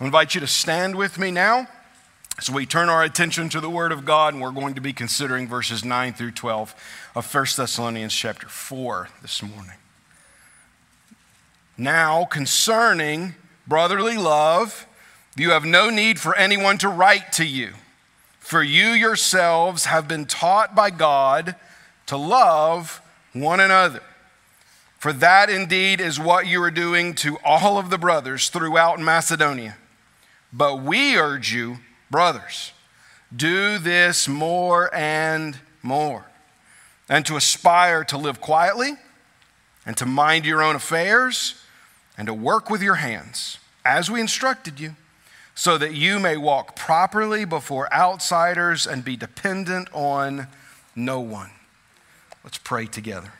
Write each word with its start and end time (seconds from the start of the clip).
I 0.00 0.06
invite 0.06 0.34
you 0.34 0.40
to 0.40 0.46
stand 0.48 0.96
with 0.96 1.18
me 1.18 1.30
now 1.30 1.68
as 2.36 2.50
we 2.50 2.66
turn 2.66 2.88
our 2.88 3.04
attention 3.04 3.48
to 3.50 3.60
the 3.60 3.70
Word 3.70 3.92
of 3.92 4.04
God, 4.04 4.34
and 4.34 4.42
we're 4.42 4.50
going 4.50 4.74
to 4.74 4.80
be 4.80 4.92
considering 4.92 5.46
verses 5.46 5.84
9 5.84 6.14
through 6.14 6.32
12 6.32 6.74
of 7.14 7.32
1 7.32 7.46
Thessalonians 7.56 8.12
chapter 8.12 8.48
4 8.48 9.08
this 9.22 9.40
morning. 9.40 9.76
Now, 11.78 12.24
concerning 12.24 13.36
brotherly 13.68 14.16
love, 14.16 14.84
you 15.36 15.50
have 15.50 15.64
no 15.64 15.90
need 15.90 16.18
for 16.18 16.34
anyone 16.34 16.76
to 16.78 16.88
write 16.88 17.30
to 17.34 17.44
you, 17.44 17.74
for 18.40 18.64
you 18.64 18.88
yourselves 18.88 19.84
have 19.84 20.08
been 20.08 20.26
taught 20.26 20.74
by 20.74 20.90
God 20.90 21.54
to 22.06 22.16
love 22.16 23.00
one 23.32 23.60
another. 23.60 24.02
For 24.98 25.12
that 25.12 25.48
indeed 25.48 26.00
is 26.00 26.18
what 26.18 26.48
you 26.48 26.60
are 26.64 26.70
doing 26.72 27.14
to 27.16 27.38
all 27.44 27.78
of 27.78 27.90
the 27.90 27.98
brothers 27.98 28.48
throughout 28.48 28.98
Macedonia. 28.98 29.76
But 30.56 30.82
we 30.82 31.16
urge 31.16 31.52
you, 31.52 31.78
brothers, 32.12 32.72
do 33.34 33.76
this 33.78 34.28
more 34.28 34.88
and 34.94 35.58
more, 35.82 36.26
and 37.08 37.26
to 37.26 37.36
aspire 37.36 38.04
to 38.04 38.16
live 38.16 38.40
quietly, 38.40 38.92
and 39.84 39.96
to 39.96 40.06
mind 40.06 40.46
your 40.46 40.62
own 40.62 40.76
affairs, 40.76 41.60
and 42.16 42.28
to 42.28 42.34
work 42.34 42.70
with 42.70 42.82
your 42.82 42.94
hands, 42.94 43.58
as 43.84 44.08
we 44.08 44.20
instructed 44.20 44.78
you, 44.78 44.94
so 45.56 45.76
that 45.76 45.94
you 45.94 46.20
may 46.20 46.36
walk 46.36 46.76
properly 46.76 47.44
before 47.44 47.92
outsiders 47.92 48.86
and 48.86 49.04
be 49.04 49.16
dependent 49.16 49.88
on 49.92 50.46
no 50.94 51.18
one. 51.18 51.50
Let's 52.44 52.58
pray 52.58 52.86
together. 52.86 53.32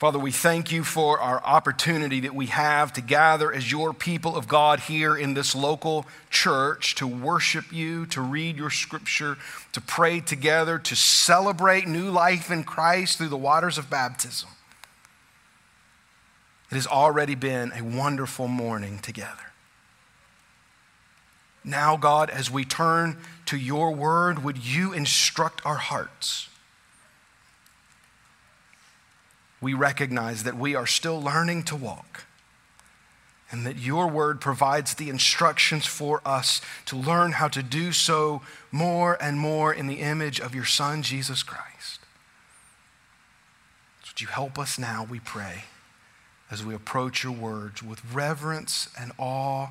Father, 0.00 0.18
we 0.18 0.32
thank 0.32 0.72
you 0.72 0.82
for 0.82 1.20
our 1.20 1.44
opportunity 1.44 2.20
that 2.20 2.34
we 2.34 2.46
have 2.46 2.90
to 2.94 3.02
gather 3.02 3.52
as 3.52 3.70
your 3.70 3.92
people 3.92 4.34
of 4.34 4.48
God 4.48 4.80
here 4.80 5.14
in 5.14 5.34
this 5.34 5.54
local 5.54 6.06
church 6.30 6.94
to 6.94 7.06
worship 7.06 7.70
you, 7.70 8.06
to 8.06 8.22
read 8.22 8.56
your 8.56 8.70
scripture, 8.70 9.36
to 9.72 9.80
pray 9.82 10.20
together, 10.20 10.78
to 10.78 10.96
celebrate 10.96 11.86
new 11.86 12.10
life 12.10 12.50
in 12.50 12.64
Christ 12.64 13.18
through 13.18 13.28
the 13.28 13.36
waters 13.36 13.76
of 13.76 13.90
baptism. 13.90 14.48
It 16.70 16.76
has 16.76 16.86
already 16.86 17.34
been 17.34 17.70
a 17.76 17.84
wonderful 17.84 18.48
morning 18.48 19.00
together. 19.00 19.52
Now, 21.62 21.98
God, 21.98 22.30
as 22.30 22.50
we 22.50 22.64
turn 22.64 23.18
to 23.44 23.58
your 23.58 23.90
word, 23.90 24.44
would 24.44 24.64
you 24.64 24.94
instruct 24.94 25.60
our 25.66 25.76
hearts? 25.76 26.49
We 29.60 29.74
recognize 29.74 30.44
that 30.44 30.56
we 30.56 30.74
are 30.74 30.86
still 30.86 31.20
learning 31.20 31.64
to 31.64 31.76
walk 31.76 32.24
and 33.50 33.66
that 33.66 33.78
your 33.78 34.06
word 34.06 34.40
provides 34.40 34.94
the 34.94 35.08
instructions 35.08 35.86
for 35.86 36.22
us 36.24 36.60
to 36.86 36.96
learn 36.96 37.32
how 37.32 37.48
to 37.48 37.62
do 37.62 37.92
so 37.92 38.42
more 38.70 39.20
and 39.20 39.38
more 39.38 39.72
in 39.72 39.86
the 39.86 40.00
image 40.00 40.40
of 40.40 40.54
your 40.54 40.64
Son, 40.64 41.02
Jesus 41.02 41.42
Christ. 41.42 42.00
would 44.06 44.20
you 44.20 44.28
help 44.28 44.58
us 44.58 44.78
now, 44.78 45.06
we 45.08 45.18
pray, 45.18 45.64
as 46.50 46.64
we 46.64 46.74
approach 46.74 47.24
your 47.24 47.32
words 47.32 47.82
with 47.82 48.00
reverence 48.12 48.88
and 48.98 49.12
awe, 49.18 49.68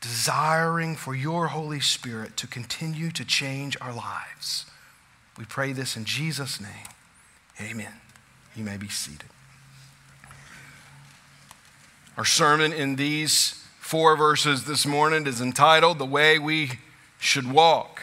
desiring 0.00 0.96
for 0.96 1.14
your 1.14 1.48
Holy 1.48 1.80
Spirit 1.80 2.36
to 2.36 2.46
continue 2.46 3.10
to 3.10 3.24
change 3.24 3.76
our 3.80 3.94
lives. 3.94 4.66
We 5.38 5.44
pray 5.44 5.72
this 5.72 5.96
in 5.96 6.04
Jesus' 6.04 6.60
name. 6.60 6.88
Amen. 7.60 8.01
You 8.54 8.64
may 8.64 8.76
be 8.76 8.88
seated. 8.88 9.28
Our 12.16 12.24
sermon 12.24 12.72
in 12.72 12.96
these 12.96 13.64
four 13.80 14.16
verses 14.16 14.64
this 14.64 14.84
morning 14.84 15.26
is 15.26 15.40
entitled 15.40 15.98
The 15.98 16.06
Way 16.06 16.38
We 16.38 16.72
Should 17.18 17.50
Walk. 17.50 18.02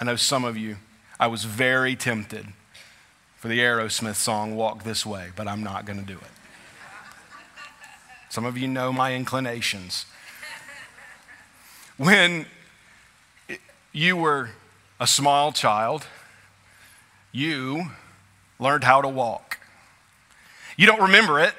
I 0.00 0.04
know 0.04 0.16
some 0.16 0.44
of 0.44 0.56
you, 0.56 0.76
I 1.20 1.26
was 1.26 1.44
very 1.44 1.94
tempted 1.94 2.48
for 3.36 3.48
the 3.48 3.58
Aerosmith 3.58 4.16
song 4.16 4.56
Walk 4.56 4.84
This 4.84 5.04
Way, 5.04 5.28
but 5.36 5.46
I'm 5.46 5.62
not 5.62 5.84
going 5.84 5.98
to 5.98 6.04
do 6.06 6.16
it. 6.16 6.30
Some 8.30 8.46
of 8.46 8.56
you 8.56 8.66
know 8.66 8.92
my 8.92 9.14
inclinations. 9.14 10.06
When 11.98 12.46
you 13.92 14.16
were 14.16 14.50
a 14.98 15.06
small 15.06 15.52
child, 15.52 16.06
you 17.34 17.86
learned 18.60 18.84
how 18.84 19.02
to 19.02 19.08
walk. 19.08 19.58
You 20.76 20.86
don't 20.86 21.02
remember 21.02 21.40
it. 21.40 21.52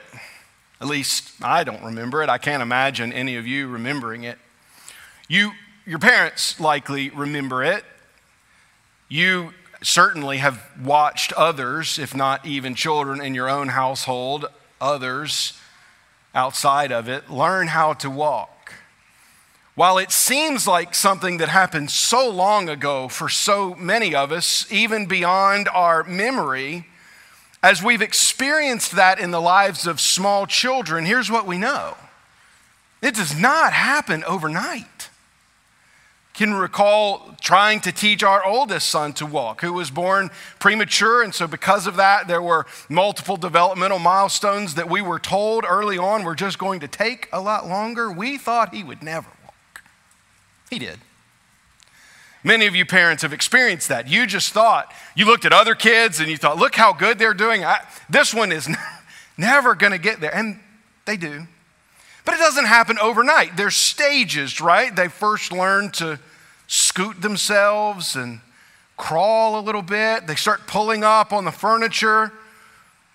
At 0.79 0.87
least 0.87 1.33
I 1.41 1.65
don't 1.65 1.83
remember 1.83 2.23
it. 2.23 2.29
I 2.29 2.37
can't 2.37 2.63
imagine 2.63 3.11
any 3.11 3.35
of 3.35 3.45
you 3.45 3.67
remembering 3.67 4.23
it. 4.23 4.37
You, 5.27 5.51
your 5.85 5.99
parents 5.99 6.59
likely 6.59 7.09
remember 7.09 7.61
it. 7.61 7.83
You 9.09 9.53
certainly 9.83 10.37
have 10.37 10.65
watched 10.81 11.33
others, 11.33 11.99
if 11.99 12.15
not 12.15 12.45
even 12.45 12.73
children 12.73 13.21
in 13.21 13.35
your 13.35 13.49
own 13.49 13.67
household, 13.67 14.45
others 14.79 15.59
outside 16.33 16.91
of 16.91 17.09
it, 17.09 17.29
learn 17.29 17.67
how 17.67 17.93
to 17.93 18.09
walk. 18.09 18.54
While 19.75 19.97
it 19.97 20.11
seems 20.11 20.67
like 20.67 20.95
something 20.95 21.37
that 21.37 21.49
happened 21.49 21.91
so 21.91 22.29
long 22.29 22.69
ago 22.69 23.09
for 23.09 23.27
so 23.27 23.75
many 23.75 24.15
of 24.15 24.31
us, 24.31 24.65
even 24.71 25.05
beyond 25.05 25.67
our 25.67 26.05
memory, 26.05 26.87
as 27.61 27.83
we've 27.83 28.01
experienced 28.01 28.93
that 28.93 29.19
in 29.19 29.31
the 29.31 29.41
lives 29.41 29.85
of 29.85 29.99
small 29.99 30.45
children, 30.47 31.03
here's 31.05 31.29
what 31.29 31.45
we 31.45 31.57
know 31.57 31.97
it 33.01 33.15
does 33.15 33.37
not 33.37 33.73
happen 33.73 34.23
overnight. 34.23 35.09
Can 36.33 36.53
recall 36.53 37.35
trying 37.41 37.79
to 37.81 37.91
teach 37.91 38.23
our 38.23 38.45
oldest 38.45 38.89
son 38.89 39.13
to 39.13 39.25
walk, 39.25 39.61
who 39.61 39.73
was 39.73 39.89
born 39.89 40.29
premature. 40.59 41.21
And 41.21 41.33
so, 41.33 41.47
because 41.47 41.87
of 41.87 41.95
that, 41.95 42.27
there 42.27 42.41
were 42.41 42.65
multiple 42.89 43.37
developmental 43.37 43.99
milestones 43.99 44.75
that 44.75 44.89
we 44.89 45.01
were 45.01 45.19
told 45.19 45.65
early 45.67 45.97
on 45.97 46.23
were 46.23 46.35
just 46.35 46.59
going 46.59 46.81
to 46.81 46.89
take 46.89 47.29
a 47.31 47.39
lot 47.39 47.67
longer. 47.67 48.11
We 48.11 48.37
thought 48.37 48.73
he 48.73 48.83
would 48.83 49.01
never 49.01 49.29
he 50.69 50.79
did. 50.79 50.99
Many 52.43 52.67
of 52.67 52.75
you 52.75 52.85
parents 52.85 53.23
have 53.23 53.33
experienced 53.33 53.89
that. 53.89 54.07
You 54.07 54.27
just 54.27 54.53
thought, 54.53 54.93
you 55.15 55.25
looked 55.25 55.45
at 55.45 55.53
other 55.53 55.73
kids 55.73 56.19
and 56.19 56.29
you 56.29 56.37
thought, 56.37 56.57
look 56.57 56.75
how 56.75 56.93
good 56.93 57.17
they're 57.17 57.33
doing. 57.33 57.65
I, 57.65 57.79
this 58.07 58.35
one 58.35 58.51
is 58.51 58.69
never 59.37 59.73
going 59.73 59.93
to 59.93 59.97
get 59.97 60.21
there. 60.21 60.33
And 60.33 60.59
they 61.05 61.17
do. 61.17 61.47
But 62.23 62.35
it 62.35 62.37
doesn't 62.37 62.65
happen 62.65 62.99
overnight. 62.99 63.57
There's 63.57 63.75
stages, 63.75 64.61
right? 64.61 64.95
They 64.95 65.07
first 65.07 65.51
learn 65.51 65.91
to 65.93 66.19
scoot 66.67 67.21
themselves 67.21 68.15
and 68.15 68.41
crawl 68.95 69.59
a 69.59 69.61
little 69.61 69.81
bit. 69.81 70.27
They 70.27 70.35
start 70.35 70.67
pulling 70.67 71.03
up 71.03 71.33
on 71.33 71.45
the 71.45 71.51
furniture. 71.51 72.31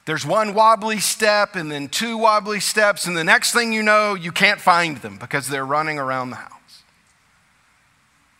There's 0.07 0.27
one 0.27 0.55
wobbly 0.55 0.99
step 0.99 1.55
and 1.55 1.71
then 1.71 1.89
two 1.89 2.17
wobbly 2.17 2.59
steps. 2.59 3.07
And 3.07 3.17
the 3.17 3.25
next 3.25 3.53
thing 3.53 3.73
you 3.73 3.83
know, 3.83 4.15
you 4.15 4.33
can't 4.33 4.61
find 4.61 4.97
them 4.99 5.19
because 5.19 5.49
they're 5.49 5.65
running 5.67 6.01
around 6.01 6.31
the 6.31 6.37
house. 6.37 6.60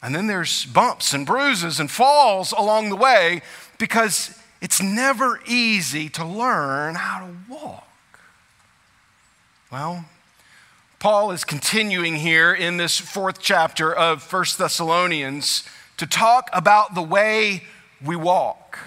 And 0.03 0.15
then 0.15 0.27
there's 0.27 0.65
bumps 0.67 1.13
and 1.13 1.27
bruises 1.27 1.79
and 1.79 1.91
falls 1.91 2.53
along 2.53 2.89
the 2.89 2.97
way 2.97 3.43
because 3.79 4.39
it's 4.61 4.83
never 4.83 5.41
easy 5.47 6.09
to 6.11 6.25
learn 6.25 6.95
how 6.95 7.27
to 7.27 7.53
walk. 7.53 7.87
Well, 9.71 10.07
Paul 10.99 11.31
is 11.31 11.45
continuing 11.45 12.17
here 12.17 12.53
in 12.53 12.77
this 12.77 12.99
fourth 12.99 13.41
chapter 13.41 13.95
of 13.95 14.23
First 14.23 14.59
Thessalonians 14.59 15.65
to 15.97 16.07
talk 16.07 16.51
about 16.53 16.95
the 16.95 17.03
way 17.03 17.65
we 18.05 18.17
walk, 18.17 18.79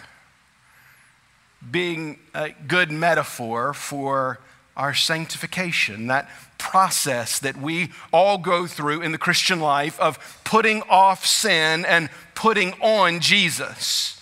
being 1.69 2.19
a 2.33 2.49
good 2.67 2.91
metaphor 2.91 3.73
for 3.73 4.39
our 4.75 4.93
sanctification, 4.93 6.07
that 6.07 6.29
process 6.63 7.39
that 7.39 7.57
we 7.57 7.89
all 8.13 8.37
go 8.37 8.65
through 8.65 9.01
in 9.01 9.11
the 9.11 9.17
Christian 9.17 9.59
life 9.59 9.99
of 9.99 10.17
putting 10.45 10.81
off 10.83 11.25
sin 11.25 11.83
and 11.83 12.09
putting 12.35 12.71
on 12.81 13.19
Jesus. 13.19 14.21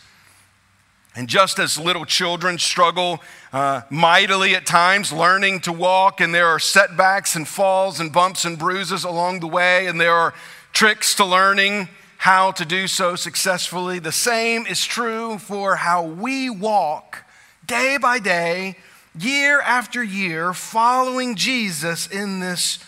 And 1.15 1.29
just 1.29 1.59
as 1.59 1.77
little 1.77 2.03
children 2.03 2.57
struggle 2.57 3.21
uh, 3.53 3.81
mightily 3.91 4.55
at 4.55 4.65
times 4.65 5.13
learning 5.13 5.59
to 5.61 5.71
walk, 5.71 6.19
and 6.19 6.33
there 6.33 6.47
are 6.47 6.57
setbacks 6.59 7.35
and 7.35 7.47
falls 7.47 7.99
and 7.99 8.11
bumps 8.11 8.43
and 8.43 8.57
bruises 8.57 9.03
along 9.03 9.41
the 9.41 9.47
way, 9.47 9.85
and 9.85 10.01
there 10.01 10.15
are 10.15 10.33
tricks 10.73 11.13
to 11.15 11.25
learning 11.25 11.89
how 12.17 12.51
to 12.51 12.65
do 12.65 12.87
so 12.87 13.15
successfully, 13.15 13.99
the 13.99 14.11
same 14.11 14.65
is 14.65 14.83
true 14.83 15.37
for 15.37 15.75
how 15.75 16.03
we 16.03 16.49
walk 16.49 17.23
day 17.67 17.97
by 17.97 18.17
day 18.19 18.77
year 19.17 19.59
after 19.61 20.03
year 20.03 20.53
following 20.53 21.35
Jesus 21.35 22.07
in 22.07 22.39
this 22.39 22.79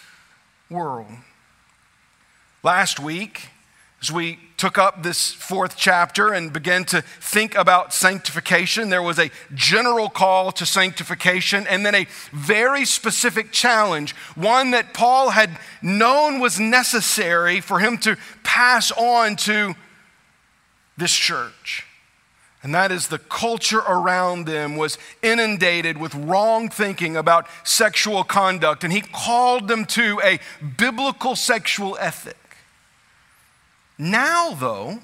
world. 0.69 1.07
Last 2.63 2.99
week, 2.99 3.49
As 4.03 4.11
we 4.11 4.37
took 4.57 4.77
up 4.77 5.01
this 5.01 5.31
fourth 5.31 5.77
chapter 5.77 6.33
and 6.33 6.51
began 6.51 6.83
to 6.83 7.01
think 7.01 7.55
about 7.55 7.93
sanctification, 7.93 8.89
there 8.89 9.01
was 9.01 9.17
a 9.17 9.31
general 9.53 10.09
call 10.09 10.51
to 10.51 10.65
sanctification 10.65 11.65
and 11.67 11.85
then 11.85 11.95
a 11.95 12.07
very 12.33 12.83
specific 12.83 13.53
challenge, 13.53 14.13
one 14.35 14.71
that 14.71 14.93
Paul 14.93 15.29
had 15.29 15.57
known 15.81 16.41
was 16.41 16.59
necessary 16.59 17.61
for 17.61 17.79
him 17.79 17.97
to 17.99 18.17
pass 18.43 18.91
on 18.91 19.37
to 19.37 19.73
this 20.97 21.13
church. 21.13 21.85
And 22.63 22.73
that 22.73 22.93
is 22.93 23.09
the 23.09 23.19
culture 23.19 23.79
around 23.79 24.45
them 24.45 24.77
was 24.77 24.97
inundated 25.21 25.97
with 25.97 26.15
wrong 26.15 26.69
thinking 26.69 27.17
about 27.17 27.45
sexual 27.65 28.23
conduct. 28.23 28.85
And 28.85 28.93
he 28.93 29.01
called 29.01 29.67
them 29.67 29.83
to 29.87 30.21
a 30.23 30.39
biblical 30.77 31.35
sexual 31.35 31.97
ethic. 31.99 32.37
Now, 33.97 34.53
though, 34.53 34.99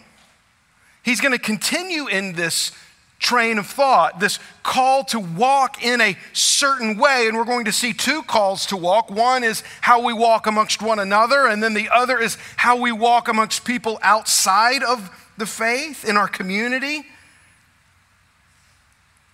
he's 1.04 1.20
going 1.20 1.34
to 1.34 1.40
continue 1.40 2.08
in 2.08 2.34
this 2.34 2.72
train 3.20 3.58
of 3.58 3.68
thought, 3.68 4.22
this 4.22 4.40
call 4.64 5.04
to 5.04 5.20
walk 5.20 5.84
in 5.84 6.00
a 6.00 6.18
certain 6.32 6.98
way. 6.98 7.28
And 7.28 7.36
we're 7.36 7.44
going 7.44 7.66
to 7.66 7.74
see 7.74 7.92
two 7.92 8.24
calls 8.24 8.66
to 8.68 8.78
walk. 8.78 9.12
One 9.12 9.44
is 9.44 9.64
how 9.82 10.02
we 10.02 10.14
walk 10.14 10.48
amongst 10.48 10.82
one 10.82 11.00
another, 11.00 11.46
and 11.46 11.62
then 11.62 11.74
the 11.74 11.90
other 11.90 12.18
is 12.20 12.38
how 12.56 12.78
we 12.78 12.94
walk 12.94 13.28
amongst 13.28 13.66
people 13.66 14.00
outside 14.02 14.82
of 14.82 15.12
the 15.38 15.46
faith 15.46 16.08
in 16.08 16.16
our 16.16 16.30
community. 16.30 17.06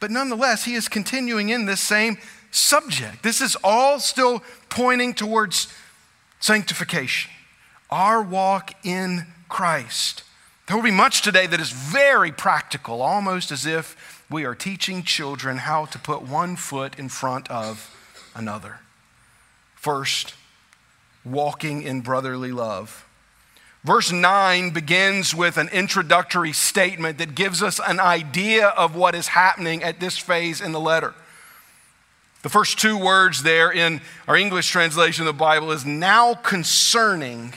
But 0.06 0.12
nonetheless, 0.12 0.66
he 0.66 0.76
is 0.76 0.88
continuing 0.88 1.50
in 1.50 1.66
this 1.66 1.82
same 1.82 2.20
subject. 2.52 3.24
This 3.24 3.42
is 3.42 3.58
all 3.64 4.00
still 4.00 4.44
pointing 4.70 5.16
towards 5.16 5.68
sanctification, 6.40 7.32
our 7.90 8.22
walk 8.22 8.76
in 8.86 9.26
Christ. 9.50 10.22
There 10.68 10.78
will 10.78 10.84
be 10.84 10.92
much 10.92 11.24
today 11.24 11.48
that 11.48 11.60
is 11.60 11.72
very 11.72 12.32
practical, 12.32 13.02
almost 13.02 13.52
as 13.52 13.66
if 13.66 14.24
we 14.30 14.46
are 14.46 14.54
teaching 14.54 15.02
children 15.02 15.58
how 15.58 15.86
to 15.86 15.98
put 15.98 16.22
one 16.22 16.56
foot 16.56 17.00
in 17.00 17.10
front 17.10 17.50
of 17.50 17.90
another. 18.36 18.82
First, 19.74 20.36
walking 21.24 21.82
in 21.82 22.02
brotherly 22.02 22.52
love. 22.52 23.08
Verse 23.86 24.12
9 24.12 24.72
begins 24.72 25.36
with 25.36 25.58
an 25.58 25.70
introductory 25.70 26.54
statement 26.54 27.20
that 27.20 27.36
gives 27.36 27.62
us 27.62 27.80
an 27.80 28.00
idea 28.00 28.70
of 28.70 28.96
what 28.96 29.14
is 29.14 29.28
happening 29.28 29.84
at 29.84 30.00
this 30.00 30.18
phase 30.18 30.60
in 30.60 30.72
the 30.72 30.80
letter. 30.80 31.14
The 32.42 32.50
first 32.50 32.80
two 32.80 32.98
words 32.98 33.44
there 33.44 33.72
in 33.72 34.02
our 34.28 34.36
English 34.36 34.70
translation 34.72 35.28
of 35.28 35.28
the 35.28 35.38
Bible 35.38 35.72
is 35.72 35.86
now 35.86 36.34
concerning 36.34 37.54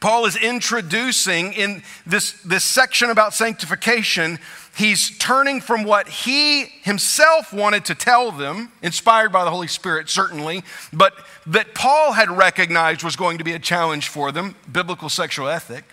Paul 0.00 0.24
is 0.24 0.36
introducing 0.36 1.52
in 1.52 1.82
this, 2.06 2.32
this 2.42 2.64
section 2.64 3.10
about 3.10 3.34
sanctification, 3.34 4.38
he's 4.80 5.16
turning 5.18 5.60
from 5.60 5.84
what 5.84 6.08
he 6.08 6.64
himself 6.82 7.52
wanted 7.52 7.84
to 7.84 7.94
tell 7.94 8.32
them, 8.32 8.72
inspired 8.82 9.30
by 9.30 9.44
the 9.44 9.50
Holy 9.50 9.68
Spirit, 9.68 10.08
certainly, 10.08 10.64
but 10.92 11.12
that 11.46 11.74
Paul 11.74 12.12
had 12.12 12.30
recognized 12.30 13.04
was 13.04 13.14
going 13.14 13.38
to 13.38 13.44
be 13.44 13.52
a 13.52 13.58
challenge 13.58 14.08
for 14.08 14.32
them, 14.32 14.56
biblical 14.70 15.10
sexual 15.10 15.48
ethic, 15.48 15.84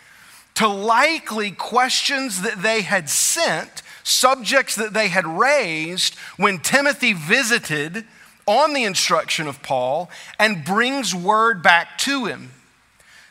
to 0.55 0.67
likely 0.67 1.51
questions 1.51 2.41
that 2.41 2.61
they 2.61 2.81
had 2.81 3.09
sent, 3.09 3.83
subjects 4.03 4.75
that 4.75 4.93
they 4.93 5.09
had 5.09 5.27
raised 5.27 6.15
when 6.37 6.57
Timothy 6.57 7.11
visited 7.11 8.05
on 8.45 8.73
the 8.73 8.85
instruction 8.85 9.47
of 9.47 9.61
Paul 9.61 10.09
and 10.39 10.63
brings 10.63 11.13
word 11.13 11.61
back 11.61 11.97
to 11.99 12.25
him. 12.25 12.51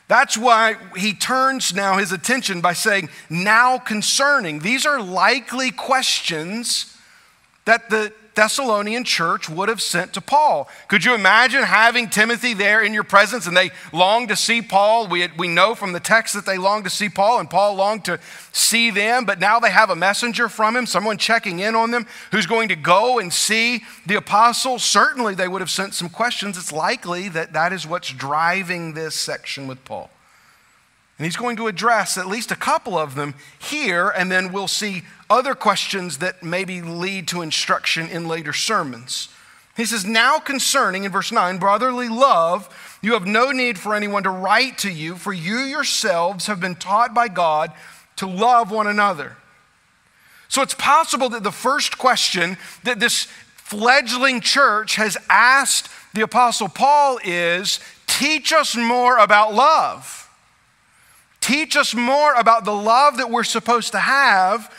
That's 0.09 0.39
why 0.39 0.77
he 0.97 1.13
turns 1.15 1.75
now 1.75 1.99
his 1.99 2.13
attention 2.13 2.61
by 2.61 2.75
saying, 2.75 3.09
now 3.29 3.79
concerning. 3.79 4.61
These 4.61 4.87
are 4.87 5.01
likely 5.01 5.73
questions 5.73 6.97
that 7.65 7.91
the 7.91 8.13
Thessalonian 8.37 9.03
church 9.03 9.49
would 9.49 9.71
have 9.71 9.81
sent 9.81 10.13
to 10.13 10.21
Paul. 10.21 10.69
Could 10.89 11.07
you 11.07 11.15
imagine 11.15 11.63
having 11.63 12.11
Timothy 12.11 12.53
there 12.53 12.83
in 12.83 12.93
your 12.93 13.03
presence 13.03 13.47
and 13.47 13.57
they 13.57 13.71
longed 13.95 14.29
to 14.29 14.37
see 14.37 14.61
Paul? 14.61 15.09
We, 15.09 15.27
we 15.39 15.49
know 15.49 15.75
from 15.75 15.95
the 15.95 16.01
text 16.01 16.35
that 16.35 16.45
they 16.45 16.59
longed 16.59 16.85
to 16.85 16.91
see 16.91 17.09
Paul 17.09 17.41
and 17.41 17.49
Paul 17.49 17.75
longed 17.77 18.05
to 18.05 18.21
see 18.53 18.91
them, 18.91 19.25
but 19.25 19.41
now 19.41 19.59
they 19.59 19.71
have 19.71 19.89
a 19.89 19.97
messenger 19.97 20.51
from 20.51 20.77
him, 20.77 20.85
someone 20.85 21.17
checking 21.17 21.61
in 21.61 21.75
on 21.75 21.93
them 21.93 22.07
who's 22.31 22.45
going 22.45 22.69
to 22.69 22.77
go 22.77 23.19
and 23.19 23.33
see 23.33 23.83
the 24.05 24.17
apostle. 24.17 24.79
Certainly 24.79 25.37
they 25.37 25.49
would 25.49 25.63
have 25.63 25.71
sent 25.71 25.95
some 25.95 26.11
questions. 26.11 26.59
It's 26.59 26.73
likely 26.73 27.31
that 27.31 27.55
that 27.55 27.73
is 27.73 27.87
what's 27.87 28.13
driving 28.13 28.93
this 28.93 29.15
section 29.15 29.67
with 29.67 29.83
Paul. 29.87 30.11
And 31.19 31.25
he's 31.25 31.37
going 31.37 31.57
to 31.57 31.67
address 31.67 32.19
at 32.19 32.27
least 32.27 32.51
a 32.51 32.57
couple 32.57 32.99
of 32.99 33.15
them 33.15 33.35
here, 33.59 34.11
and 34.11 34.31
then 34.31 34.53
we'll 34.53 34.69
see 34.69 35.05
other 35.29 35.55
questions 35.55 36.19
that 36.19 36.43
maybe 36.43 36.81
lead 36.83 37.29
to 37.29 37.43
instruction 37.43 38.09
in 38.09 38.29
later 38.29 38.53
sermons. 38.53 39.29
He 39.77 39.85
says, 39.85 40.05
Now 40.05 40.39
concerning, 40.39 41.05
in 41.05 41.13
verse 41.13 41.31
9, 41.31 41.59
brotherly 41.59 42.09
love, 42.09 42.99
you 43.03 43.13
have 43.13 43.27
no 43.27 43.51
need 43.51 43.79
for 43.79 43.95
anyone 43.95 44.23
to 44.23 44.31
write 44.31 44.79
to 44.79 44.91
you, 44.91 45.17
for 45.17 45.33
you 45.33 45.59
yourselves 45.59 46.47
have 46.47 46.61
been 46.61 46.77
taught 46.77 47.15
by 47.15 47.29
God 47.29 47.73
to 48.17 48.27
love 48.27 48.71
one 48.71 48.87
another. 48.87 49.37
So 50.49 50.63
it's 50.63 50.75
possible 50.75 51.29
that 51.31 51.43
the 51.43 51.53
first 51.53 51.99
question 51.99 52.57
that 52.85 53.01
this 53.01 53.25
fledgling 53.57 54.41
church 54.41 54.97
has 54.97 55.19
asked 55.29 55.91
the 56.15 56.23
Apostle 56.23 56.69
Paul 56.69 57.19
is 57.25 57.81
teach 58.07 58.53
us 58.53 58.75
more 58.75 59.19
about 59.19 59.53
love. 59.53 60.31
Teach 61.41 61.77
us 61.77 61.95
more 61.95 62.35
about 62.35 62.65
the 62.65 62.75
love 62.75 63.19
that 63.19 63.31
we're 63.31 63.45
supposed 63.45 63.93
to 63.93 63.99
have 63.99 64.73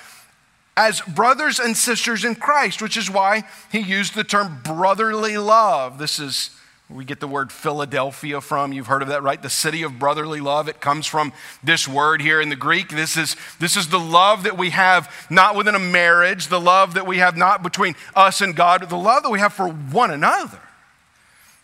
as 0.77 1.01
brothers 1.01 1.59
and 1.59 1.75
sisters 1.75 2.23
in 2.23 2.35
Christ, 2.35 2.81
which 2.81 2.95
is 2.95 3.09
why 3.09 3.43
he 3.71 3.79
used 3.79 4.15
the 4.15 4.23
term 4.23 4.61
brotherly 4.63 5.37
love. 5.37 5.97
This 5.97 6.19
is 6.19 6.51
we 6.89 7.03
get 7.03 7.19
the 7.19 7.27
word 7.27 7.51
Philadelphia 7.51 8.39
from. 8.39 8.71
You've 8.71 8.87
heard 8.87 9.01
of 9.01 9.09
that, 9.09 9.21
right? 9.21 9.41
The 9.41 9.49
city 9.49 9.83
of 9.83 9.99
brotherly 9.99 10.39
love. 10.39 10.69
It 10.69 10.79
comes 10.79 11.05
from 11.05 11.33
this 11.61 11.85
word 11.85 12.21
here 12.21 12.39
in 12.39 12.47
the 12.47 12.55
Greek. 12.55 12.87
This 12.87 13.17
is, 13.17 13.35
this 13.59 13.75
is 13.75 13.89
the 13.89 13.99
love 13.99 14.43
that 14.43 14.57
we 14.57 14.69
have 14.69 15.13
not 15.29 15.57
within 15.57 15.75
a 15.75 15.79
marriage, 15.79 16.47
the 16.47 16.61
love 16.61 16.93
that 16.93 17.05
we 17.05 17.17
have 17.17 17.35
not 17.35 17.61
between 17.61 17.95
us 18.15 18.39
and 18.39 18.55
God, 18.55 18.79
but 18.79 18.89
the 18.89 18.95
love 18.95 19.23
that 19.23 19.29
we 19.29 19.39
have 19.39 19.51
for 19.51 19.67
one 19.67 20.11
another. 20.11 20.61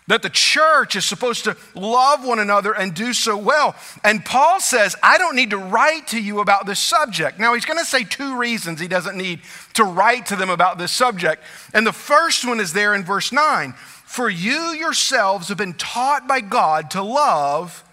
That 0.07 0.21
the 0.21 0.29
church 0.29 0.95
is 0.97 1.05
supposed 1.05 1.45
to 1.45 1.55
love 1.75 2.25
one 2.25 2.39
another 2.39 2.73
and 2.73 2.93
do 2.93 3.13
so 3.13 3.37
well. 3.37 3.75
And 4.03 4.25
Paul 4.25 4.59
says, 4.59 4.95
I 5.01 5.17
don't 5.17 5.35
need 5.35 5.51
to 5.51 5.57
write 5.57 6.07
to 6.07 6.21
you 6.21 6.39
about 6.39 6.65
this 6.65 6.79
subject. 6.79 7.39
Now, 7.39 7.53
he's 7.53 7.65
going 7.65 7.79
to 7.79 7.85
say 7.85 8.03
two 8.03 8.37
reasons 8.37 8.81
he 8.81 8.89
doesn't 8.89 9.17
need 9.17 9.39
to 9.75 9.85
write 9.85 10.25
to 10.27 10.35
them 10.35 10.49
about 10.49 10.77
this 10.77 10.91
subject. 10.91 11.41
And 11.73 11.87
the 11.87 11.93
first 11.93 12.45
one 12.45 12.59
is 12.59 12.73
there 12.73 12.93
in 12.93 13.03
verse 13.03 13.31
9 13.31 13.73
For 14.05 14.29
you 14.29 14.71
yourselves 14.71 15.47
have 15.47 15.57
been 15.57 15.73
taught 15.73 16.27
by 16.27 16.41
God 16.41 16.91
to 16.91 17.01
love 17.01 17.83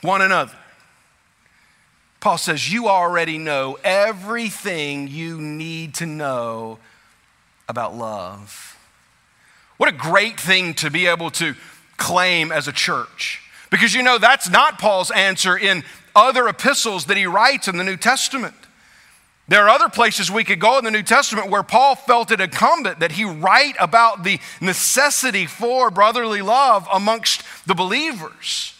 one 0.00 0.22
another. 0.22 0.56
Paul 2.20 2.38
says, 2.38 2.72
You 2.72 2.88
already 2.88 3.38
know 3.38 3.78
everything 3.84 5.08
you 5.08 5.40
need 5.40 5.94
to 5.96 6.06
know 6.06 6.78
about 7.68 7.94
love. 7.94 8.67
What 9.78 9.88
a 9.88 9.96
great 9.96 10.38
thing 10.38 10.74
to 10.74 10.90
be 10.90 11.06
able 11.06 11.30
to 11.32 11.54
claim 11.96 12.52
as 12.52 12.68
a 12.68 12.72
church. 12.72 13.42
Because 13.70 13.94
you 13.94 14.02
know, 14.02 14.18
that's 14.18 14.48
not 14.48 14.78
Paul's 14.78 15.10
answer 15.10 15.56
in 15.56 15.84
other 16.14 16.48
epistles 16.48 17.06
that 17.06 17.16
he 17.16 17.26
writes 17.26 17.68
in 17.68 17.76
the 17.76 17.84
New 17.84 17.96
Testament. 17.96 18.54
There 19.48 19.64
are 19.64 19.70
other 19.70 19.88
places 19.88 20.30
we 20.30 20.44
could 20.44 20.60
go 20.60 20.76
in 20.78 20.84
the 20.84 20.90
New 20.90 21.02
Testament 21.02 21.48
where 21.48 21.62
Paul 21.62 21.94
felt 21.94 22.30
it 22.30 22.40
incumbent 22.40 23.00
that 23.00 23.12
he 23.12 23.24
write 23.24 23.76
about 23.80 24.22
the 24.22 24.38
necessity 24.60 25.46
for 25.46 25.90
brotherly 25.90 26.42
love 26.42 26.86
amongst 26.92 27.42
the 27.66 27.74
believers. 27.74 28.74